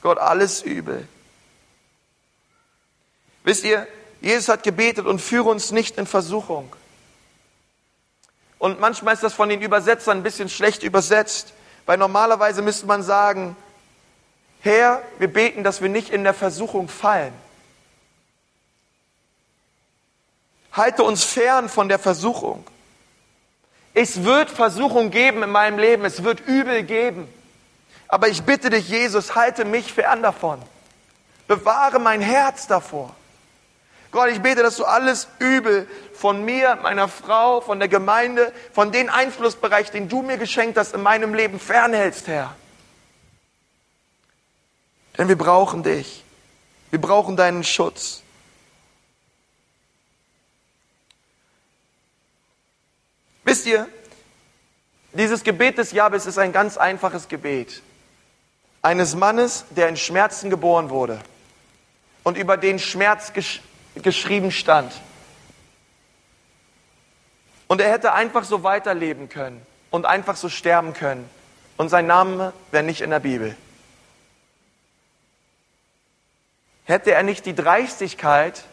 Gott 0.00 0.18
alles 0.18 0.62
Übel. 0.62 1.06
Wisst 3.44 3.62
ihr, 3.62 3.86
Jesus 4.20 4.48
hat 4.48 4.64
gebetet 4.64 5.06
und 5.06 5.20
führe 5.20 5.48
uns 5.48 5.70
nicht 5.70 5.96
in 5.96 6.08
Versuchung. 6.08 6.74
Und 8.62 8.78
manchmal 8.78 9.14
ist 9.14 9.24
das 9.24 9.34
von 9.34 9.48
den 9.48 9.60
Übersetzern 9.60 10.18
ein 10.18 10.22
bisschen 10.22 10.48
schlecht 10.48 10.84
übersetzt, 10.84 11.52
weil 11.84 11.98
normalerweise 11.98 12.62
müsste 12.62 12.86
man 12.86 13.02
sagen, 13.02 13.56
Herr, 14.60 15.02
wir 15.18 15.26
beten, 15.26 15.64
dass 15.64 15.82
wir 15.82 15.88
nicht 15.88 16.10
in 16.10 16.22
der 16.22 16.32
Versuchung 16.32 16.88
fallen. 16.88 17.32
Halte 20.70 21.02
uns 21.02 21.24
fern 21.24 21.68
von 21.68 21.88
der 21.88 21.98
Versuchung. 21.98 22.64
Es 23.94 24.22
wird 24.22 24.48
Versuchung 24.48 25.10
geben 25.10 25.42
in 25.42 25.50
meinem 25.50 25.80
Leben, 25.80 26.04
es 26.04 26.22
wird 26.22 26.38
Übel 26.46 26.84
geben. 26.84 27.26
Aber 28.06 28.28
ich 28.28 28.44
bitte 28.44 28.70
dich, 28.70 28.88
Jesus, 28.88 29.34
halte 29.34 29.64
mich 29.64 29.92
fern 29.92 30.22
davon. 30.22 30.62
Bewahre 31.48 31.98
mein 31.98 32.20
Herz 32.20 32.68
davor. 32.68 33.12
Gott, 34.12 34.28
ich 34.28 34.42
bete, 34.42 34.62
dass 34.62 34.76
du 34.76 34.84
alles 34.84 35.26
Übel 35.38 35.88
von 36.12 36.44
mir, 36.44 36.76
meiner 36.82 37.08
Frau, 37.08 37.62
von 37.62 37.78
der 37.78 37.88
Gemeinde, 37.88 38.52
von 38.74 38.92
den 38.92 39.08
Einflussbereich, 39.08 39.90
den 39.90 40.10
du 40.10 40.20
mir 40.20 40.36
geschenkt 40.36 40.76
hast, 40.76 40.94
in 40.94 41.02
meinem 41.02 41.32
Leben 41.32 41.58
fernhältst, 41.58 42.28
Herr. 42.28 42.54
Denn 45.16 45.28
wir 45.28 45.38
brauchen 45.38 45.82
dich. 45.82 46.24
Wir 46.90 47.00
brauchen 47.00 47.36
deinen 47.38 47.64
Schutz. 47.64 48.22
Wisst 53.44 53.64
ihr, 53.64 53.88
dieses 55.14 55.42
Gebet 55.42 55.78
des 55.78 55.92
Jabes 55.92 56.26
ist 56.26 56.38
ein 56.38 56.52
ganz 56.52 56.76
einfaches 56.76 57.28
Gebet. 57.28 57.82
Eines 58.82 59.14
Mannes, 59.14 59.64
der 59.70 59.88
in 59.88 59.96
Schmerzen 59.96 60.50
geboren 60.50 60.90
wurde 60.90 61.18
und 62.24 62.36
über 62.36 62.58
den 62.58 62.78
Schmerz 62.78 63.32
geschrieben 63.96 64.50
stand. 64.50 64.92
Und 67.66 67.80
er 67.80 67.90
hätte 67.90 68.12
einfach 68.12 68.44
so 68.44 68.62
weiterleben 68.62 69.28
können 69.28 69.64
und 69.90 70.06
einfach 70.06 70.36
so 70.36 70.48
sterben 70.48 70.92
können. 70.92 71.28
Und 71.76 71.88
sein 71.88 72.06
Name 72.06 72.52
wäre 72.70 72.82
nicht 72.82 73.00
in 73.00 73.10
der 73.10 73.20
Bibel. 73.20 73.56
Hätte 76.84 77.12
er 77.12 77.22
nicht 77.22 77.46
die 77.46 77.54
Dreistigkeit, 77.54 78.64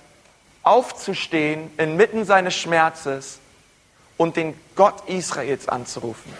aufzustehen 0.64 1.72
inmitten 1.78 2.26
seines 2.26 2.56
Schmerzes 2.56 3.40
und 4.18 4.36
den 4.36 4.60
Gott 4.76 5.08
Israels 5.08 5.70
anzurufen. 5.70 6.34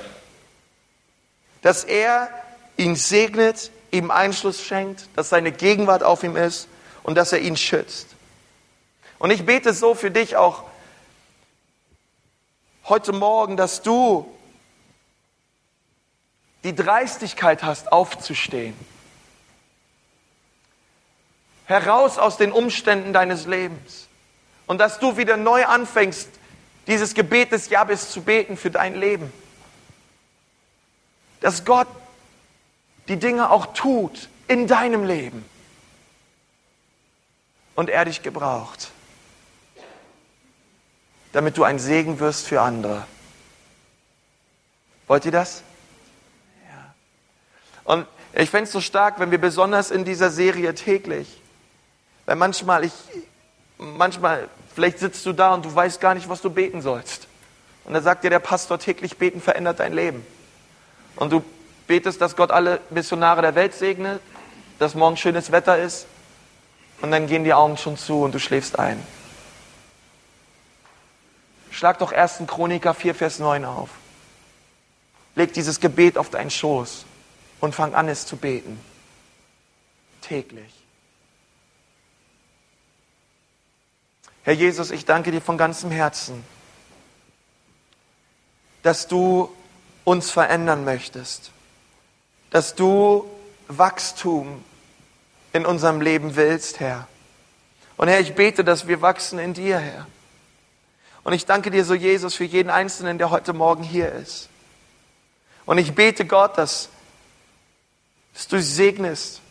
Dass 1.62 1.84
er 1.84 2.30
ihn 2.76 2.96
segnet, 2.96 3.72
ihm 3.92 4.12
Einschluss 4.12 4.62
schenkt, 4.64 5.08
dass 5.16 5.30
seine 5.30 5.52
Gegenwart 5.52 6.04
auf 6.04 6.24
ihm 6.24 6.36
ist 6.36 6.68
und 7.04 7.16
dass 7.16 7.32
er 7.32 7.40
ihn 7.40 7.56
schützt. 7.56 8.08
Und 9.20 9.32
ich 9.32 9.46
bete 9.46 9.74
so 9.74 9.94
für 9.94 10.10
dich 10.10 10.38
auch 10.38 10.64
heute 12.86 13.12
Morgen, 13.12 13.58
dass 13.58 13.82
du 13.82 14.34
die 16.64 16.74
Dreistigkeit 16.74 17.64
hast, 17.64 17.92
aufzustehen. 17.92 18.74
Heraus 21.66 22.18
aus 22.18 22.38
den 22.38 22.52
Umständen 22.52 23.14
deines 23.14 23.46
Lebens. 23.46 24.08
Und 24.66 24.80
dass 24.80 25.00
du 25.00 25.18
wieder 25.18 25.38
neu 25.38 25.66
anfängst, 25.66 26.30
dieses 26.88 27.14
Gebet 27.14 27.52
des 27.52 27.70
Jabes 27.70 28.10
zu 28.10 28.22
beten 28.22 28.58
für 28.58 28.72
dein 28.72 28.96
Leben. 28.96 29.32
Dass 31.42 31.66
Gott 31.66 31.88
die 33.10 33.18
Dinge 33.18 33.52
auch 33.52 33.74
tut 33.74 34.30
in 34.48 34.68
deinem 34.68 35.04
Leben. 35.04 35.46
Und 37.76 37.90
er 37.90 38.06
dich 38.06 38.24
gebraucht 38.24 38.92
damit 41.32 41.58
du 41.58 41.64
ein 41.64 41.80
Segen 41.80 42.20
wirst 42.20 42.48
für 42.48 42.62
andere. 42.62 43.06
Wollt 45.08 45.26
ihr 45.26 45.32
das? 45.32 45.64
Ja. 46.68 46.94
Und 47.84 48.06
ich 48.34 48.50
fände 48.50 48.66
es 48.66 48.72
so 48.72 48.82
stark, 48.82 49.20
wenn 49.20 49.32
wir 49.32 49.40
besonders 49.40 49.92
in 49.92 50.06
dieser 50.06 50.30
Serie 50.30 50.74
täglich, 50.76 51.42
weil 52.26 52.36
manchmal 52.36 52.84
ich, 52.84 52.94
manchmal, 53.78 54.48
vielleicht 54.74 55.00
sitzt 55.00 55.26
du 55.26 55.34
da 55.34 55.54
und 55.54 55.66
du 55.66 55.74
weißt 55.74 56.00
gar 56.00 56.14
nicht, 56.14 56.30
was 56.30 56.42
du 56.42 56.50
beten 56.50 56.82
sollst. 56.82 57.28
Und 57.86 57.94
da 57.94 58.02
sagt 58.02 58.24
dir 58.24 58.30
der 58.30 58.40
Pastor, 58.40 58.78
täglich 58.78 59.18
beten 59.18 59.42
verändert 59.42 59.80
dein 59.80 59.94
Leben. 59.94 60.26
Und 61.16 61.32
du 61.32 61.44
betest, 61.88 62.22
dass 62.22 62.36
Gott 62.36 62.52
alle 62.52 62.80
Missionare 62.92 63.42
der 63.42 63.56
Welt 63.56 63.74
segnet, 63.74 64.22
dass 64.78 64.94
morgen 64.94 65.18
schönes 65.18 65.52
Wetter 65.52 65.78
ist. 65.80 66.06
Und 67.02 67.12
dann 67.12 67.26
gehen 67.26 67.44
die 67.44 67.54
Augen 67.54 67.78
schon 67.78 67.98
zu 67.98 68.22
und 68.22 68.36
du 68.36 68.40
schläfst 68.40 68.78
ein. 68.78 69.02
Schlag 71.72 72.00
doch 72.00 72.12
1. 72.12 72.44
Chroniker 72.48 72.94
4, 72.94 73.16
Vers 73.16 73.40
9 73.40 73.66
auf. 73.66 73.90
Leg 75.36 75.54
dieses 75.54 75.80
Gebet 75.80 76.18
auf 76.18 76.30
deinen 76.30 76.50
Schoß 76.50 77.06
und 77.60 77.76
fang 77.76 77.94
an, 77.94 78.10
es 78.10 78.26
zu 78.26 78.38
beten. 78.38 78.80
Täglich. 80.22 80.74
Herr 84.44 84.54
Jesus, 84.54 84.92
ich 84.92 85.06
danke 85.06 85.32
dir 85.32 85.42
von 85.42 85.58
ganzem 85.58 85.92
Herzen, 85.92 86.44
dass 88.82 89.08
du 89.08 89.54
uns 90.04 90.32
verändern 90.32 90.84
möchtest, 90.86 91.52
dass 92.50 92.74
du 92.76 93.30
Wachstum 93.68 94.64
in 95.54 95.66
unserem 95.66 96.02
Leben 96.02 96.36
willst, 96.36 96.80
Herr. 96.80 97.08
Und 97.98 98.08
Herr, 98.08 98.20
ich 98.20 98.34
bete, 98.34 98.64
dass 98.64 98.88
wir 98.88 99.02
wachsen 99.02 99.40
in 99.40 99.54
dir, 99.54 99.78
Herr. 99.78 100.08
Und 101.24 101.34
ich 101.34 101.46
danke 101.46 101.72
dir 101.72 101.84
so, 101.86 101.94
Jesus, 101.94 102.36
für 102.36 102.46
jeden 102.46 102.70
Einzelnen, 102.70 103.18
der 103.18 103.30
heute 103.30 103.54
Morgen 103.54 103.84
hier 103.84 104.12
ist. 104.12 104.50
Und 105.66 105.78
ich 105.78 105.94
bete 105.94 106.26
Gott, 106.26 106.58
dass, 106.58 106.90
dass 108.34 108.48
du 108.48 108.62
segnest. 108.62 109.42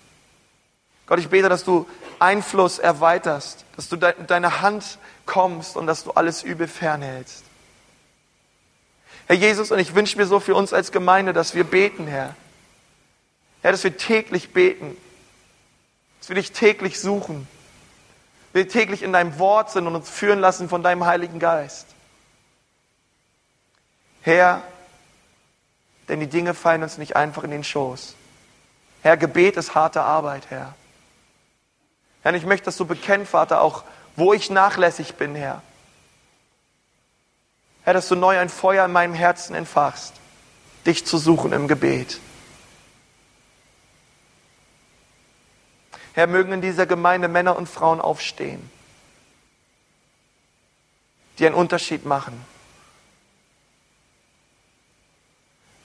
Gott, 1.06 1.18
ich 1.18 1.28
bete, 1.28 1.48
dass 1.48 1.64
du 1.64 1.86
Einfluss 2.18 2.78
erweiterst, 2.78 3.64
dass 3.76 3.88
du 3.88 3.96
mit 3.96 4.30
deiner 4.30 4.60
Hand 4.60 4.98
kommst 5.26 5.76
und 5.76 5.86
dass 5.86 6.04
du 6.04 6.10
alles 6.12 6.42
Übel 6.42 6.66
fernhältst. 6.66 7.44
Herr 9.26 9.36
Jesus, 9.36 9.70
und 9.70 9.78
ich 9.78 9.94
wünsche 9.94 10.16
mir 10.16 10.26
so 10.26 10.40
für 10.40 10.54
uns 10.54 10.72
als 10.72 10.90
Gemeinde, 10.90 11.32
dass 11.32 11.54
wir 11.54 11.64
beten, 11.64 12.06
Herr. 12.06 12.34
Herr, 13.60 13.72
dass 13.72 13.84
wir 13.84 13.96
täglich 13.96 14.52
beten, 14.52 14.96
dass 16.18 16.30
wir 16.30 16.36
dich 16.36 16.52
täglich 16.52 16.98
suchen, 16.98 17.46
wir 18.52 18.68
täglich 18.68 19.02
in 19.02 19.12
deinem 19.12 19.38
Wort 19.38 19.70
sind 19.70 19.86
und 19.86 19.94
uns 19.94 20.08
führen 20.08 20.40
lassen 20.40 20.68
von 20.68 20.82
deinem 20.82 21.04
Heiligen 21.04 21.38
Geist. 21.38 21.86
Herr, 24.22 24.62
denn 26.08 26.20
die 26.20 26.26
Dinge 26.26 26.54
fallen 26.54 26.82
uns 26.82 26.98
nicht 26.98 27.16
einfach 27.16 27.44
in 27.44 27.50
den 27.50 27.64
Schoß. 27.64 28.14
Herr, 29.02 29.16
Gebet 29.16 29.56
ist 29.56 29.74
harte 29.74 30.02
Arbeit, 30.02 30.50
Herr. 30.50 30.74
Herr, 32.22 32.34
ich 32.34 32.44
möchte, 32.44 32.66
dass 32.66 32.76
du 32.76 32.84
bekennst, 32.84 33.30
Vater, 33.30 33.60
auch 33.60 33.84
wo 34.16 34.32
ich 34.32 34.50
nachlässig 34.50 35.14
bin, 35.14 35.34
Herr. 35.34 35.62
Herr, 37.84 37.94
dass 37.94 38.08
du 38.08 38.16
neu 38.16 38.38
ein 38.38 38.48
Feuer 38.48 38.84
in 38.84 38.92
meinem 38.92 39.14
Herzen 39.14 39.54
entfachst, 39.54 40.14
dich 40.84 41.06
zu 41.06 41.16
suchen 41.16 41.52
im 41.52 41.68
Gebet. 41.68 42.20
Herr, 46.18 46.26
mögen 46.26 46.52
in 46.52 46.60
dieser 46.60 46.84
Gemeinde 46.84 47.28
Männer 47.28 47.54
und 47.54 47.68
Frauen 47.68 48.00
aufstehen, 48.00 48.68
die 51.38 51.46
einen 51.46 51.54
Unterschied 51.54 52.04
machen 52.04 52.44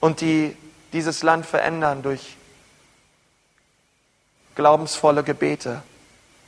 und 0.00 0.20
die 0.20 0.56
dieses 0.92 1.22
Land 1.22 1.46
verändern 1.46 2.02
durch 2.02 2.36
glaubensvolle 4.56 5.22
Gebete, 5.22 5.84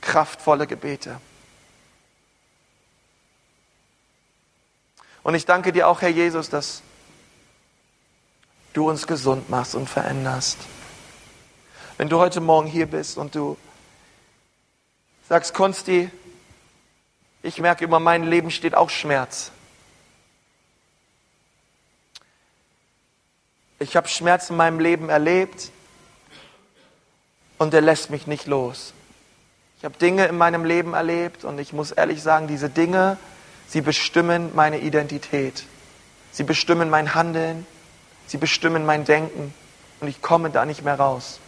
kraftvolle 0.01 0.67
Gebete. 0.67 1.21
Und 5.23 5.33
ich 5.33 5.45
danke 5.45 5.71
dir 5.71 5.87
auch, 5.87 6.01
Herr 6.01 6.09
Jesus, 6.09 6.49
dass 6.49 6.81
du 8.73 8.89
uns 8.89 9.07
gesund 9.07 9.49
machst 9.49 9.75
und 9.75 9.89
veränderst. 9.89 10.57
Wenn 11.95 12.09
du 12.09 12.19
heute 12.19 12.41
Morgen 12.41 12.67
hier 12.67 12.87
bist 12.87 13.17
und 13.17 13.33
du 13.33 13.55
sagst, 15.27 15.53
Konsti, 15.53 16.09
ich 17.43 17.59
merke, 17.59 17.83
über 17.83 17.99
mein 17.99 18.23
Leben 18.23 18.51
steht 18.51 18.75
auch 18.75 18.89
Schmerz. 18.89 19.51
Ich 23.79 23.95
habe 23.95 24.07
Schmerz 24.07 24.49
in 24.49 24.55
meinem 24.55 24.79
Leben 24.79 25.09
erlebt 25.09 25.71
und 27.57 27.73
er 27.73 27.81
lässt 27.81 28.09
mich 28.09 28.25
nicht 28.25 28.47
los. 28.47 28.93
Ich 29.77 29.85
habe 29.85 29.97
Dinge 29.97 30.25
in 30.25 30.37
meinem 30.37 30.65
Leben 30.65 30.93
erlebt 30.95 31.43
und 31.43 31.59
ich 31.59 31.73
muss 31.73 31.91
ehrlich 31.91 32.23
sagen, 32.23 32.47
diese 32.47 32.69
Dinge, 32.69 33.17
sie 33.67 33.81
bestimmen 33.81 34.51
meine 34.55 34.79
Identität. 34.79 35.63
Sie 36.31 36.43
bestimmen 36.43 36.89
mein 36.89 37.13
Handeln, 37.13 37.67
sie 38.25 38.37
bestimmen 38.37 38.85
mein 38.85 39.05
Denken 39.05 39.53
und 39.99 40.07
ich 40.07 40.21
komme 40.21 40.49
da 40.49 40.65
nicht 40.65 40.83
mehr 40.83 40.95
raus. 40.95 41.39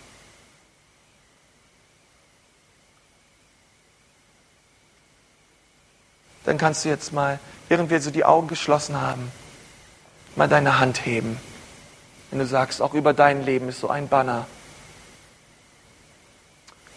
Dann 6.50 6.58
kannst 6.58 6.84
du 6.84 6.90
jetzt 6.90 7.14
mal, 7.14 7.38
während 7.68 7.92
wir 7.92 8.02
so 8.02 8.10
die 8.10 8.26
Augen 8.26 8.48
geschlossen 8.48 9.00
haben, 9.00 9.32
mal 10.36 10.48
deine 10.48 10.80
Hand 10.80 11.06
heben. 11.06 11.40
Wenn 12.32 12.40
du 12.40 12.48
sagst, 12.48 12.82
auch 12.82 12.96
über 12.96 13.14
dein 13.14 13.46
Leben 13.46 13.70
ist 13.70 13.82
so 13.82 13.88
ein 13.88 14.08
Banner. 14.08 14.48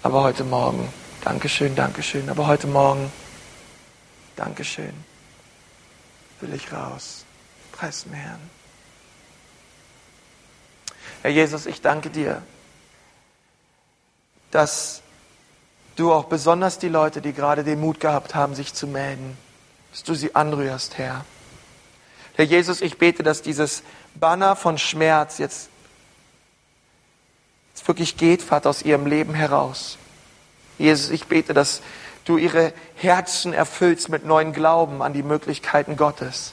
Aber 0.03 0.23
heute 0.23 0.45
Morgen, 0.45 0.91
Dankeschön, 1.23 1.75
Dankeschön, 1.75 2.31
aber 2.31 2.47
heute 2.47 2.67
Morgen, 2.67 3.13
Dankeschön, 4.37 4.95
will 6.41 6.55
ich 6.55 6.73
raus. 6.73 7.27
Preis 7.73 8.05
dem 8.05 8.15
Herrn. 8.15 8.41
Herr 11.21 11.31
Jesus, 11.31 11.67
ich 11.67 11.83
danke 11.83 12.09
dir, 12.09 12.41
dass 14.51 15.02
du 15.97 16.13
auch 16.13 16.25
besonders 16.25 16.79
die 16.79 16.89
Leute, 16.89 17.21
die 17.21 17.33
gerade 17.33 17.65
den 17.65 17.81
Mut 17.81 18.01
gehabt 18.01 18.35
haben, 18.35 18.55
sich 18.55 18.75
zu 18.75 18.87
melden, 18.87 19.37
dass 19.91 20.03
du 20.03 20.15
sie 20.15 20.35
anrührst, 20.35 20.99
Herr. 20.99 21.25
Herr 22.35 22.45
Jesus, 22.45 22.81
ich 22.81 22.99
bete, 22.99 23.23
dass 23.23 23.43
dieses 23.43 23.83
Banner 24.15 24.57
von 24.57 24.79
Schmerz 24.79 25.39
jetzt, 25.39 25.69
jetzt 27.75 27.87
wirklich 27.87 28.17
geht, 28.17 28.43
Vater, 28.43 28.71
aus 28.71 28.83
ihrem 28.83 29.07
Leben 29.07 29.35
heraus. 29.35 29.99
Jesus, 30.79 31.11
ich 31.11 31.27
bete, 31.27 31.53
dass 31.53 31.83
du 32.25 32.39
ihre 32.39 32.73
Herzen 32.97 33.53
erfüllst 33.53 34.09
mit 34.09 34.25
neuen 34.25 34.53
Glauben 34.53 35.03
an 35.03 35.13
die 35.13 35.23
Möglichkeiten 35.23 35.97
Gottes. 35.97 36.53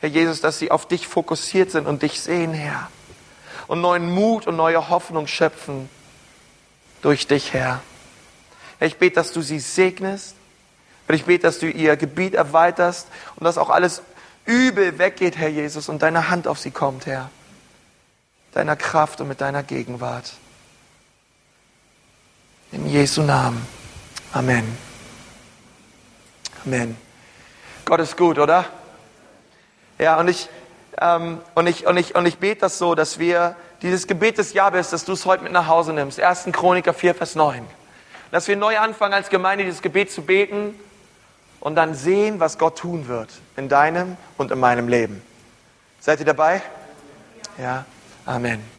Herr 0.00 0.10
Jesus, 0.10 0.40
dass 0.40 0.58
sie 0.58 0.70
auf 0.70 0.86
dich 0.86 1.06
fokussiert 1.06 1.70
sind 1.70 1.86
und 1.86 2.02
dich 2.02 2.20
sehen, 2.20 2.52
Herr. 2.52 2.90
Und 3.66 3.80
neuen 3.80 4.12
Mut 4.12 4.46
und 4.46 4.56
neue 4.56 4.88
Hoffnung 4.90 5.26
schöpfen 5.26 5.88
durch 7.02 7.26
dich, 7.26 7.52
Herr. 7.52 7.80
Ich 8.80 8.96
bete, 8.96 9.16
dass 9.16 9.32
du 9.32 9.40
sie 9.42 9.58
segnest. 9.58 10.34
Ich 11.08 11.24
bete, 11.24 11.42
dass 11.42 11.58
du 11.58 11.68
ihr 11.68 11.96
Gebiet 11.96 12.34
erweiterst 12.34 13.08
und 13.36 13.44
dass 13.44 13.58
auch 13.58 13.70
alles 13.70 14.02
Übel 14.44 14.98
weggeht, 14.98 15.36
Herr 15.36 15.48
Jesus, 15.48 15.88
und 15.88 16.02
deine 16.02 16.28
Hand 16.30 16.46
auf 16.46 16.58
sie 16.58 16.70
kommt, 16.70 17.06
Herr. 17.06 17.30
Deiner 18.52 18.76
Kraft 18.76 19.20
und 19.20 19.28
mit 19.28 19.40
deiner 19.40 19.62
Gegenwart. 19.62 20.32
In 22.72 22.88
Jesu 22.88 23.22
Namen. 23.22 23.66
Amen. 24.32 24.76
Amen. 26.64 26.96
Gott 27.84 28.00
ist 28.00 28.16
gut, 28.16 28.38
oder? 28.38 28.64
Ja, 29.98 30.18
und 30.18 30.28
ich, 30.28 30.48
ähm, 31.00 31.40
und 31.54 31.66
ich, 31.66 31.86
und 31.86 31.96
ich, 31.96 32.14
und 32.14 32.26
ich 32.26 32.38
bete 32.38 32.62
das 32.62 32.78
so, 32.78 32.94
dass 32.94 33.18
wir 33.18 33.56
dieses 33.82 34.06
Gebet 34.06 34.38
des 34.38 34.52
Jahres, 34.52 34.90
dass 34.90 35.04
du 35.04 35.12
es 35.12 35.24
heute 35.26 35.44
mit 35.44 35.52
nach 35.52 35.68
Hause 35.68 35.92
nimmst. 35.92 36.20
1. 36.20 36.46
Chroniker 36.52 36.92
4, 36.92 37.14
Vers 37.14 37.34
9. 37.34 37.64
Dass 38.30 38.48
wir 38.48 38.56
neu 38.56 38.78
anfangen, 38.78 39.14
als 39.14 39.30
Gemeinde 39.30 39.64
dieses 39.64 39.82
Gebet 39.82 40.10
zu 40.10 40.22
beten 40.22 40.78
und 41.60 41.74
dann 41.76 41.94
sehen, 41.94 42.40
was 42.40 42.58
Gott 42.58 42.78
tun 42.78 43.08
wird 43.08 43.30
in 43.56 43.68
deinem 43.68 44.16
und 44.36 44.50
in 44.50 44.58
meinem 44.58 44.88
Leben. 44.88 45.22
Seid 46.00 46.20
ihr 46.20 46.26
dabei? 46.26 46.62
Ja, 47.58 47.84
Amen. 48.26 48.60